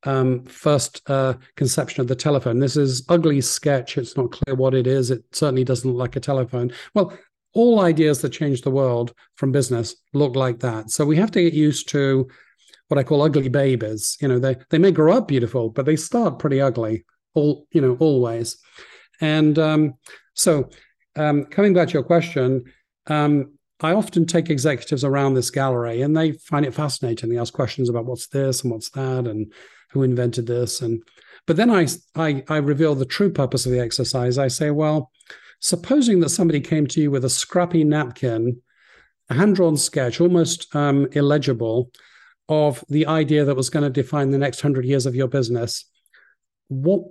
[0.04, 2.60] um, first uh, conception of the telephone.
[2.60, 3.98] This is ugly sketch.
[3.98, 5.10] It's not clear what it is.
[5.10, 6.72] It certainly doesn't look like a telephone.
[6.94, 7.18] Well,
[7.54, 10.89] all ideas that change the world from business look like that.
[10.89, 12.28] So we have to get used to
[12.88, 14.18] what I call ugly babies.
[14.22, 17.82] You know, they they may grow up beautiful, but they start pretty ugly all you
[17.82, 18.58] know always
[19.20, 19.93] and um,
[20.34, 20.70] so
[21.16, 22.64] um, coming back to your question
[23.08, 27.54] um, i often take executives around this gallery and they find it fascinating they ask
[27.54, 29.52] questions about what's this and what's that and
[29.91, 31.02] who invented this and
[31.47, 35.12] but then I, I i reveal the true purpose of the exercise i say well
[35.62, 38.62] supposing that somebody came to you with a scrappy napkin
[39.30, 41.89] a hand-drawn sketch almost um, illegible
[42.49, 45.86] of the idea that was going to define the next 100 years of your business
[46.68, 47.03] what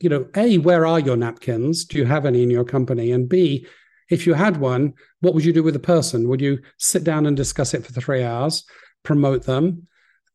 [0.00, 1.84] you know, A, where are your napkins?
[1.84, 3.12] Do you have any in your company?
[3.12, 3.66] And B,
[4.10, 6.28] if you had one, what would you do with the person?
[6.28, 8.64] Would you sit down and discuss it for three hours,
[9.04, 9.86] promote them,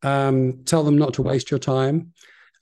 [0.03, 2.13] um, tell them not to waste your time?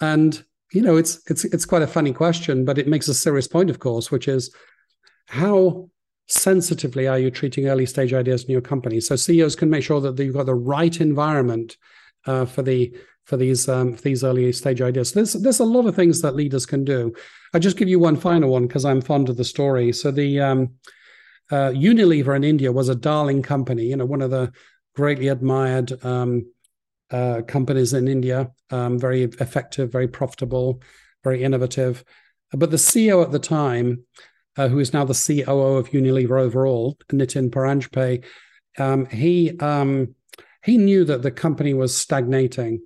[0.01, 3.47] And you know, it's it's it's quite a funny question, but it makes a serious
[3.47, 4.53] point, of course, which is
[5.27, 5.89] how
[6.27, 8.99] sensitively are you treating early stage ideas in your company?
[8.99, 11.77] So CEOs can make sure that you've got the right environment
[12.25, 12.95] uh, for the
[13.25, 15.11] for these um, for these early stage ideas.
[15.11, 17.13] There's there's a lot of things that leaders can do.
[17.53, 19.91] I'll just give you one final one because I'm fond of the story.
[19.91, 20.75] So the um,
[21.51, 23.85] uh, Unilever in India was a darling company.
[23.85, 24.51] You know, one of the
[24.95, 26.51] greatly admired um,
[27.11, 28.51] uh, companies in India.
[28.69, 30.81] Um, very effective, very profitable,
[31.23, 32.03] very innovative.
[32.51, 34.05] But the CEO at the time,
[34.57, 38.23] uh, who is now the COO of Unilever overall, Nitin Paranjpe,
[38.77, 40.15] um, he um,
[40.63, 42.81] he knew that the company was stagnating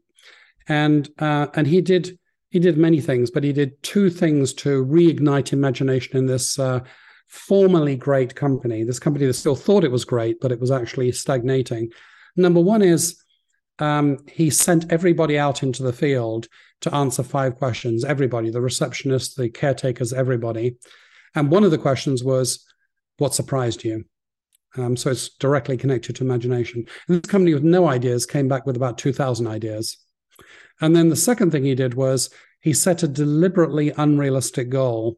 [0.69, 2.17] and uh, and he did
[2.51, 6.79] he did many things, but he did two things to reignite imagination in this uh,
[7.27, 8.83] formerly great company.
[8.83, 11.91] This company that still thought it was great, but it was actually stagnating.
[12.35, 13.23] Number one is
[13.77, 16.47] um, he sent everybody out into the field
[16.81, 18.03] to answer five questions.
[18.03, 20.77] Everybody, the receptionists, the caretakers, everybody.
[21.35, 22.65] And one of the questions was,
[23.17, 24.05] "What surprised you?"
[24.77, 26.85] Um, so it's directly connected to imagination.
[27.07, 29.97] And this company with no ideas came back with about two thousand ideas.
[30.81, 32.29] And then the second thing he did was
[32.61, 35.17] he set a deliberately unrealistic goal.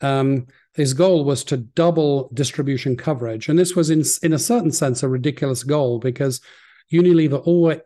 [0.00, 3.48] Um, his goal was to double distribution coverage.
[3.48, 6.40] And this was, in, in a certain sense, a ridiculous goal because
[6.92, 7.40] Unilever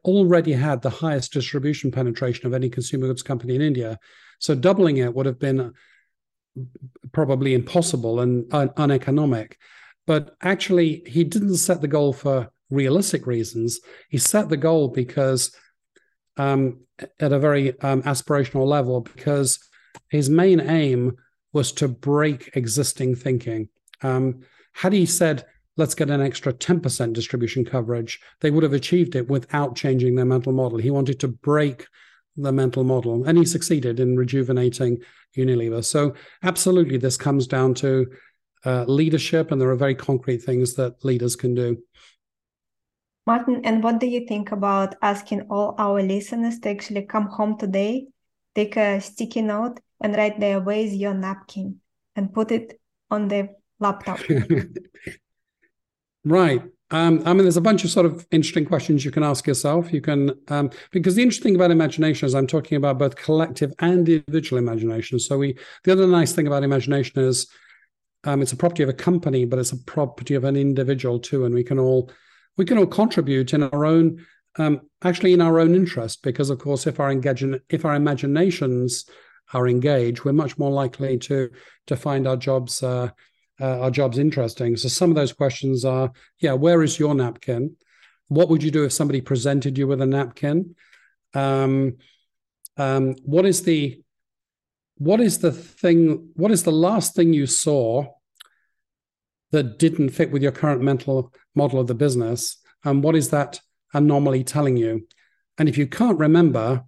[0.04, 3.98] already had the highest distribution penetration of any consumer goods company in India.
[4.38, 5.72] So doubling it would have been
[7.12, 9.58] probably impossible and un- uneconomic.
[10.06, 13.80] But actually, he didn't set the goal for realistic reasons.
[14.08, 15.54] He set the goal because
[16.36, 16.80] um,
[17.20, 19.58] at a very um, aspirational level because
[20.10, 21.16] his main aim
[21.52, 23.68] was to break existing thinking.
[24.02, 24.40] Um,
[24.72, 25.46] had he said,
[25.76, 30.24] let's get an extra 10% distribution coverage, they would have achieved it without changing their
[30.24, 30.78] mental model.
[30.78, 31.86] He wanted to break
[32.36, 34.98] the mental model, and he succeeded in rejuvenating
[35.36, 35.84] Unilever.
[35.84, 38.06] So, absolutely, this comes down to
[38.64, 41.78] uh, leadership, and there are very concrete things that leaders can do.
[43.26, 47.56] Martin, and what do you think about asking all our listeners to actually come home
[47.58, 48.06] today,
[48.54, 51.80] take a sticky note, and write their "Where's your napkin?"
[52.16, 52.78] and put it
[53.10, 54.20] on their laptop?
[56.24, 56.62] right.
[56.90, 59.92] Um, I mean, there's a bunch of sort of interesting questions you can ask yourself.
[59.92, 63.72] You can, um, because the interesting thing about imagination is I'm talking about both collective
[63.78, 65.18] and individual imagination.
[65.18, 67.48] So we, the other nice thing about imagination is
[68.24, 71.44] um, it's a property of a company, but it's a property of an individual too,
[71.44, 72.10] and we can all
[72.56, 74.24] we can all contribute in our own
[74.56, 79.04] um, actually in our own interest because of course if our engage if our imaginations
[79.52, 81.50] are engaged we're much more likely to
[81.86, 83.10] to find our jobs uh,
[83.60, 87.74] uh, our jobs interesting so some of those questions are yeah where is your napkin
[88.28, 90.74] what would you do if somebody presented you with a napkin
[91.34, 91.96] um,
[92.76, 94.00] um, what is the
[94.96, 98.04] what is the thing what is the last thing you saw
[99.50, 103.60] that didn't fit with your current mental model of the business and what is that
[103.94, 105.06] anomaly telling you?
[105.56, 106.84] And if you can't remember,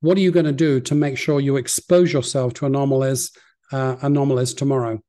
[0.00, 3.30] what are you going to do to make sure you expose yourself to anomalies
[3.70, 5.00] uh, anomalies tomorrow?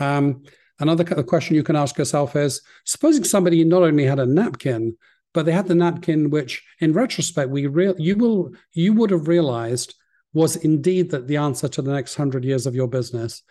[0.00, 0.42] Um,
[0.78, 4.96] another question you can ask yourself is: supposing somebody not only had a napkin,
[5.32, 9.28] but they had the napkin, which, in retrospect, we real you will you would have
[9.28, 9.94] realized
[10.32, 13.42] was indeed that the answer to the next hundred years of your business.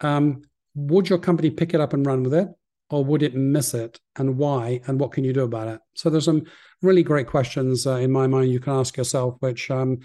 [0.00, 0.42] Um,
[0.74, 2.48] would your company pick it up and run with it?
[2.92, 6.08] or would it miss it and why and what can you do about it so
[6.08, 6.44] there's some
[6.82, 9.98] really great questions uh, in my mind you can ask yourself which um,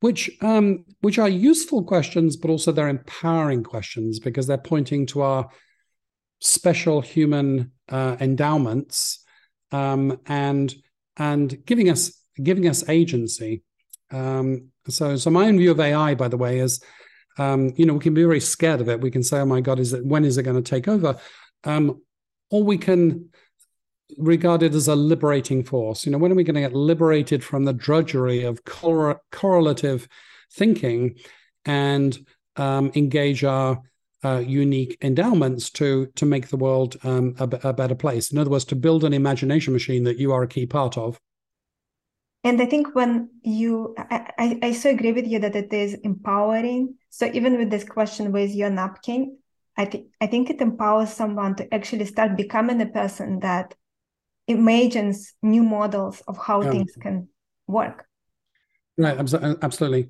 [0.00, 5.22] which um, which are useful questions but also they're empowering questions because they're pointing to
[5.22, 5.48] our
[6.40, 9.24] special human uh, endowments
[9.72, 10.74] um, and
[11.16, 13.62] and giving us giving us agency.
[14.10, 16.82] Um, so so my own view of ai by the way is
[17.38, 19.00] um, you know we can be very scared of it.
[19.00, 21.16] We can say oh my god is it when is it going to take over?
[21.64, 22.00] Um,
[22.50, 23.30] or we can
[24.18, 26.04] regard it as a liberating force.
[26.04, 30.08] You know, when are we going to get liberated from the drudgery of cor- correlative
[30.52, 31.16] thinking
[31.64, 32.18] and
[32.56, 33.80] um, engage our
[34.22, 38.30] uh, unique endowments to to make the world um, a, a, better place?
[38.30, 41.18] In other words, to build an imagination machine that you are a key part of.
[42.42, 45.94] And I think when you, I, I, I so agree with you that it is
[45.94, 46.96] empowering.
[47.10, 49.36] So even with this question, with your napkin?
[49.76, 53.74] I think I think it empowers someone to actually start becoming a person that
[54.50, 56.70] imagines new models of how yeah.
[56.70, 57.28] things can
[57.66, 58.04] work.
[58.96, 60.08] Right, absolutely.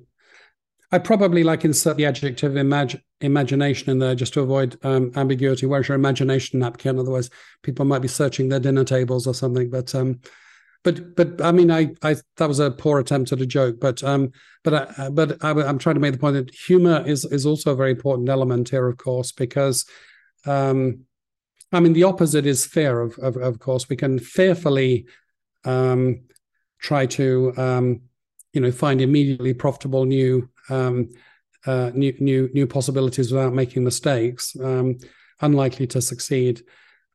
[0.91, 5.65] I probably like insert the adjective imag- imagination in there just to avoid um, ambiguity.
[5.65, 6.99] Where's your imagination napkin?
[6.99, 7.29] Otherwise,
[7.63, 9.69] people might be searching their dinner tables or something.
[9.69, 10.19] But um,
[10.83, 14.03] but but I mean, I I that was a poor attempt at a joke, but
[14.03, 14.31] um,
[14.63, 17.71] but I, but I, am trying to make the point that humor is is also
[17.71, 19.85] a very important element here, of course, because
[20.45, 21.05] um,
[21.71, 23.01] I mean, the opposite is fear.
[23.01, 25.05] Of of, of course, we can fearfully
[25.63, 26.21] um,
[26.79, 28.01] try to um,
[28.53, 31.09] you know find immediately profitable new um,
[31.65, 34.97] uh, new new new possibilities without making mistakes, um,
[35.41, 36.63] unlikely to succeed.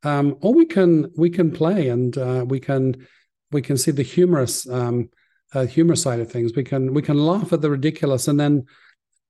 [0.03, 3.07] Um, or we can we can play and uh, we can
[3.51, 5.11] we can see the humorous um,
[5.55, 6.53] uh, humor side of things.
[6.55, 8.67] We can we can laugh at the ridiculous and then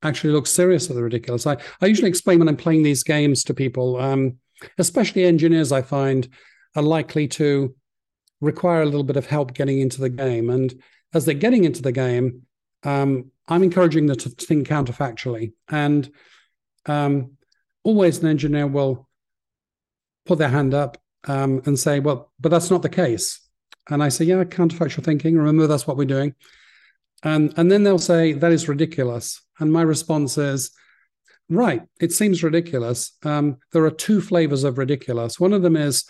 [0.02, 1.46] actually look serious at the ridiculous.
[1.46, 4.38] I, I usually explain when I'm playing these games to people, um,
[4.78, 5.72] especially engineers.
[5.72, 6.28] I find
[6.74, 7.74] are likely to
[8.40, 10.74] require a little bit of help getting into the game, and
[11.14, 12.42] as they're getting into the game,
[12.82, 15.52] um, I'm encouraging them to think counterfactually.
[15.68, 16.10] And
[16.86, 17.32] um,
[17.82, 19.08] always an engineer will
[20.26, 23.46] put their hand up um, and say, "Well, but that's not the case."
[23.88, 25.36] And I say, yeah, counterfactual thinking.
[25.36, 26.34] Remember, that's what we're doing.
[27.22, 29.40] And, and then they'll say, that is ridiculous.
[29.58, 30.70] And my response is,
[31.48, 33.12] right, it seems ridiculous.
[33.22, 35.38] Um, there are two flavors of ridiculous.
[35.38, 36.04] One of them is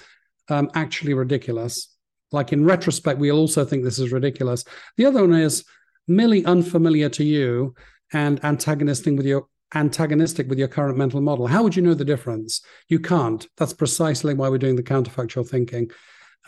[0.49, 1.89] um, actually ridiculous.
[2.33, 4.65] Like in retrospect, we'll also think this is ridiculous.
[4.97, 5.65] The other one is
[6.09, 7.75] merely unfamiliar to you
[8.13, 11.47] and antagonistic with your antagonistic with your current mental model.
[11.47, 12.63] How would you know the difference?
[12.89, 13.47] You can't.
[13.57, 15.91] That's precisely why we're doing the counterfactual thinking.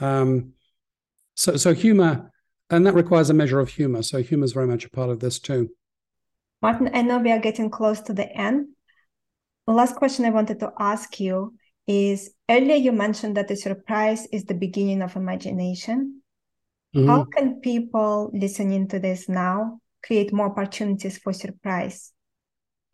[0.00, 0.52] Um,
[1.34, 2.30] so, so humor,
[2.70, 4.02] and that requires a measure of humor.
[4.02, 5.70] So humor is very much a part of this too.
[6.62, 8.68] Martin, I know we are getting close to the end.
[9.68, 11.52] The last question I wanted to ask you
[11.86, 16.22] is earlier you mentioned that the surprise is the beginning of imagination.
[16.96, 17.06] Mm-hmm.
[17.06, 22.12] How can people listening to this now create more opportunities for surprise?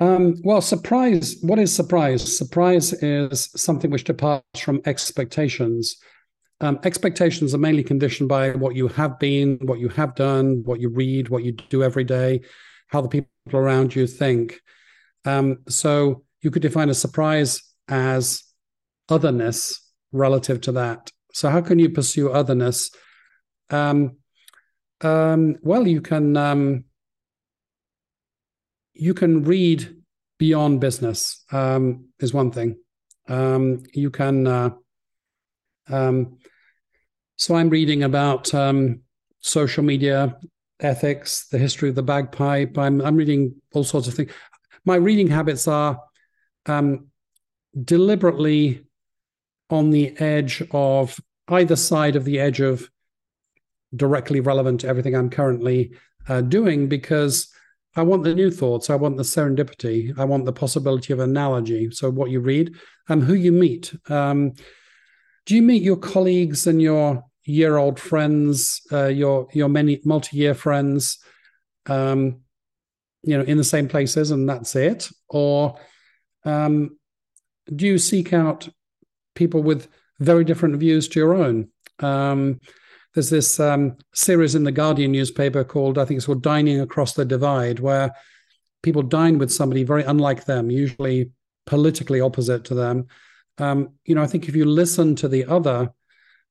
[0.01, 2.37] Um, well, surprise, what is surprise?
[2.37, 5.99] Surprise is something which departs from expectations.
[6.61, 10.81] Um, expectations are mainly conditioned by what you have been, what you have done, what
[10.81, 12.41] you read, what you do every day,
[12.89, 14.61] how the people around you think.
[15.25, 18.43] Um, so you could define a surprise as
[19.09, 21.11] otherness relative to that.
[21.33, 22.91] So how can you pursue otherness?
[23.71, 24.19] Um,
[25.01, 26.85] um, well, you can um,
[28.93, 29.97] you can read
[30.39, 32.77] beyond business um, is one thing.
[33.27, 34.71] Um, you can uh,
[35.89, 36.37] um,
[37.37, 38.53] so I'm reading about
[39.41, 40.37] social media
[40.81, 42.77] ethics, the history of the bagpipe.
[42.77, 44.31] I'm I'm reading all sorts of things.
[44.85, 45.99] My reading habits are
[46.67, 47.09] um,
[47.83, 48.85] deliberately
[49.71, 52.89] on the edge of either side of the edge of
[53.95, 55.93] directly relevant to everything I'm currently
[56.29, 57.49] uh, doing because
[57.97, 58.91] I want the new thoughts.
[58.91, 60.19] I want the serendipity.
[60.19, 61.91] I want the possibility of analogy.
[61.91, 62.75] So what you read
[63.09, 63.95] and who you meet.
[64.09, 64.53] Um,
[65.47, 70.37] do you meet your colleagues and your year old friends, uh, your your many multi
[70.37, 71.19] year friends,
[71.87, 72.41] um,
[73.23, 75.79] you know, in the same places, and that's it, or
[76.45, 76.99] um,
[77.75, 78.69] do you seek out
[79.35, 79.89] people with
[80.21, 81.69] very different views to your own.
[82.01, 82.61] Um,
[83.15, 87.15] there's this um, series in the Guardian newspaper called, I think it's called Dining Across
[87.15, 88.13] the Divide, where
[88.83, 91.31] people dine with somebody very unlike them, usually
[91.67, 93.07] politically opposite to them.
[93.59, 95.93] Um, you know, I think if you listen to the other,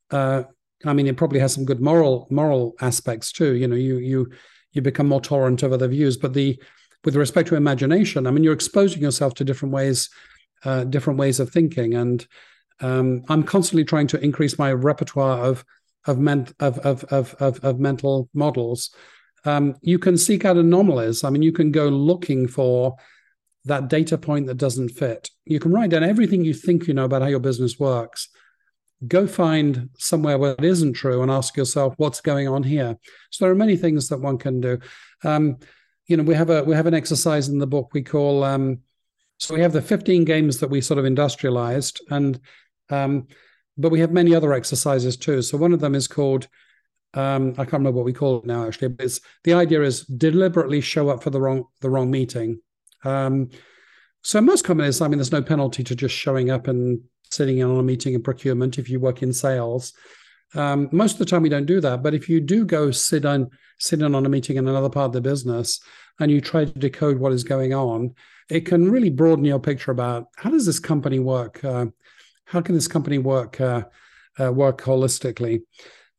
[0.10, 0.44] uh,
[0.86, 3.56] I mean, it probably has some good moral moral aspects too.
[3.56, 4.32] You know, you you
[4.72, 6.18] you become more tolerant of other views.
[6.18, 6.62] But the
[7.04, 10.10] with respect to imagination, I mean, you're exposing yourself to different ways,
[10.64, 12.26] uh, different ways of thinking, and
[12.80, 15.64] um, I'm constantly trying to increase my repertoire of
[16.06, 16.20] of,
[16.60, 18.94] of, of, of, of mental models.
[19.46, 21.24] Um, you can seek out anomalies.
[21.24, 22.96] I mean, you can go looking for
[23.66, 25.30] that data point that doesn't fit.
[25.46, 28.30] You can write down everything you think you know about how your business works.
[29.08, 32.98] Go find somewhere where it isn't true and ask yourself what's going on here.
[33.32, 34.80] So there are many things that one can do.
[35.24, 35.58] Um,
[36.08, 38.80] you know, we have a we have an exercise in the book we call um,
[39.40, 42.40] so we have the 15 games that we sort of industrialized, and
[42.90, 43.28] um,
[43.78, 45.42] but we have many other exercises too.
[45.42, 46.48] So one of them is called
[47.16, 50.02] um, I can't remember what we call it now actually, but it's the idea is
[50.02, 52.62] deliberately show up for the wrong the wrong meeting.
[53.04, 53.50] Um,
[54.22, 57.70] so most companies, I mean, there's no penalty to just showing up and sitting in
[57.70, 59.94] on a meeting in procurement if you work in sales.
[60.56, 62.04] Um, most of the time, we don't do that.
[62.04, 63.50] But if you do go sit on
[63.80, 65.82] sit in on a meeting in another part of the business
[66.20, 68.14] and you try to decode what is going on,
[68.50, 71.64] it can really broaden your picture about how does this company work?
[71.64, 71.88] Uh,
[72.46, 73.84] how can this company work uh,
[74.40, 75.62] uh, work holistically?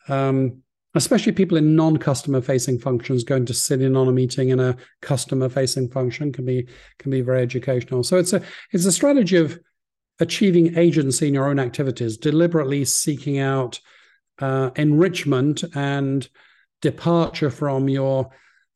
[0.08, 0.62] Um,
[0.94, 4.76] especially people in non-customer facing functions going to sit in on a meeting in a
[5.02, 6.66] customer facing function can be
[6.98, 8.40] can be very educational so it's a
[8.72, 9.58] it's a strategy of
[10.20, 13.80] achieving agency in your own activities deliberately seeking out
[14.40, 16.28] uh, enrichment and
[16.82, 18.30] departure from your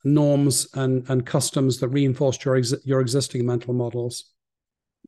[0.04, 4.32] norms and, and customs that reinforced your ex- your existing mental models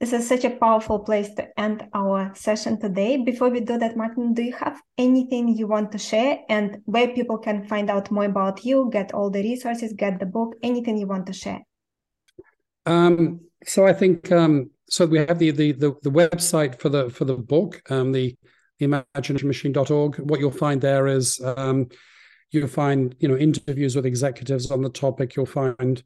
[0.01, 3.19] this is such a powerful place to end our session today.
[3.19, 7.09] Before we do that, Martin, do you have anything you want to share and where
[7.09, 10.97] people can find out more about you, get all the resources, get the book, anything
[10.97, 11.61] you want to share?
[12.87, 15.05] Um, so I think um, so.
[15.05, 18.35] We have the, the the the website for the for the book, um, the
[18.87, 20.19] imaginationmachine.org.
[20.19, 21.89] What you'll find there is um,
[22.51, 25.37] you'll find you know interviews with executives on the topic.
[25.37, 26.03] You'll find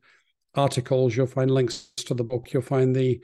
[0.55, 1.17] articles.
[1.17, 2.53] You'll find links to the book.
[2.53, 3.21] You'll find the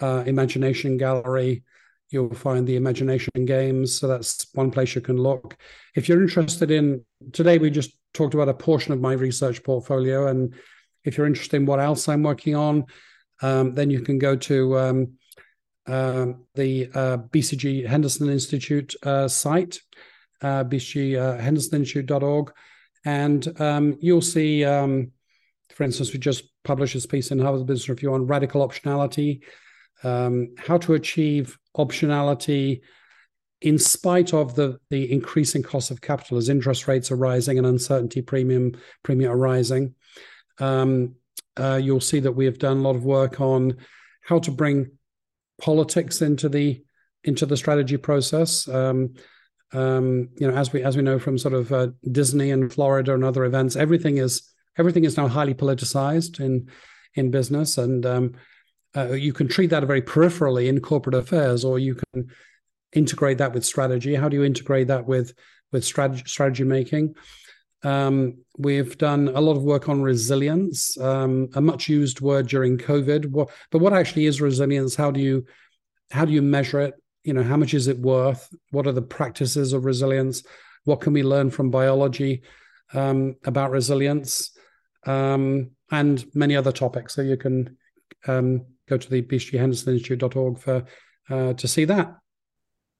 [0.00, 1.64] uh, Imagination Gallery.
[2.10, 3.98] You'll find the Imagination Games.
[3.98, 5.56] So that's one place you can look.
[5.94, 10.28] If you're interested in, today we just talked about a portion of my research portfolio.
[10.28, 10.54] And
[11.04, 12.84] if you're interested in what else I'm working on,
[13.42, 15.12] um, then you can go to um,
[15.86, 19.80] uh, the uh, BCG Henderson Institute uh, site,
[20.42, 22.52] uh, bcghendersoninstitute.org.
[23.04, 25.12] And um, you'll see, um,
[25.74, 29.42] for instance, we just published this piece in Harvard Business Review on radical optionality
[30.04, 32.82] um, how to achieve optionality
[33.62, 37.66] in spite of the the increasing cost of capital as interest rates are rising and
[37.66, 38.72] uncertainty premium
[39.02, 39.94] premium are rising.
[40.58, 41.16] Um,
[41.56, 43.78] uh, you'll see that we have done a lot of work on
[44.22, 44.90] how to bring
[45.60, 46.82] politics into the
[47.24, 48.68] into the strategy process.
[48.68, 49.14] Um,
[49.72, 53.14] um, you know, as we as we know from sort of uh, Disney and Florida
[53.14, 54.42] and other events, everything is
[54.78, 56.68] everything is now highly politicized in
[57.14, 58.32] in business, and um,
[58.96, 62.28] uh, you can treat that very peripherally in corporate affairs, or you can
[62.92, 64.14] integrate that with strategy.
[64.14, 65.34] How do you integrate that with
[65.72, 67.14] with strategy strategy making?
[67.84, 72.78] Um, we've done a lot of work on resilience, um, a much used word during
[72.78, 73.26] COVID.
[73.26, 74.94] What, but what actually is resilience?
[74.96, 75.44] How do you
[76.10, 76.94] how do you measure it?
[77.24, 78.48] You know, how much is it worth?
[78.70, 80.42] What are the practices of resilience?
[80.84, 82.42] What can we learn from biology
[82.92, 84.50] um, about resilience?
[85.06, 87.14] Um, and many other topics.
[87.14, 87.76] So you can
[88.26, 90.84] um, go to the bcghendersoninstitute.org for
[91.30, 92.16] uh, to see that.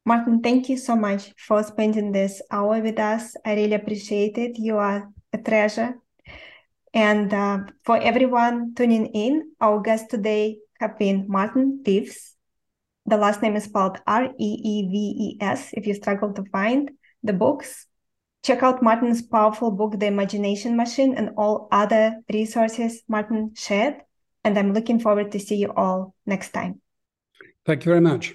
[0.06, 3.36] Martin, thank you so much for spending this hour with us.
[3.44, 4.58] I really appreciate it.
[4.58, 5.94] You are a treasure.
[6.92, 12.36] And uh, for everyone tuning in, our guest today have been Martin Reeves.
[13.06, 16.44] The last name is spelled R E E V E S if you struggle to
[16.52, 16.90] find
[17.22, 17.86] the books.
[18.44, 23.96] Check out Martin's powerful book, The Imagination Machine, and all other resources Martin shared.
[24.44, 26.82] And I'm looking forward to see you all next time.
[27.64, 28.34] Thank you very much.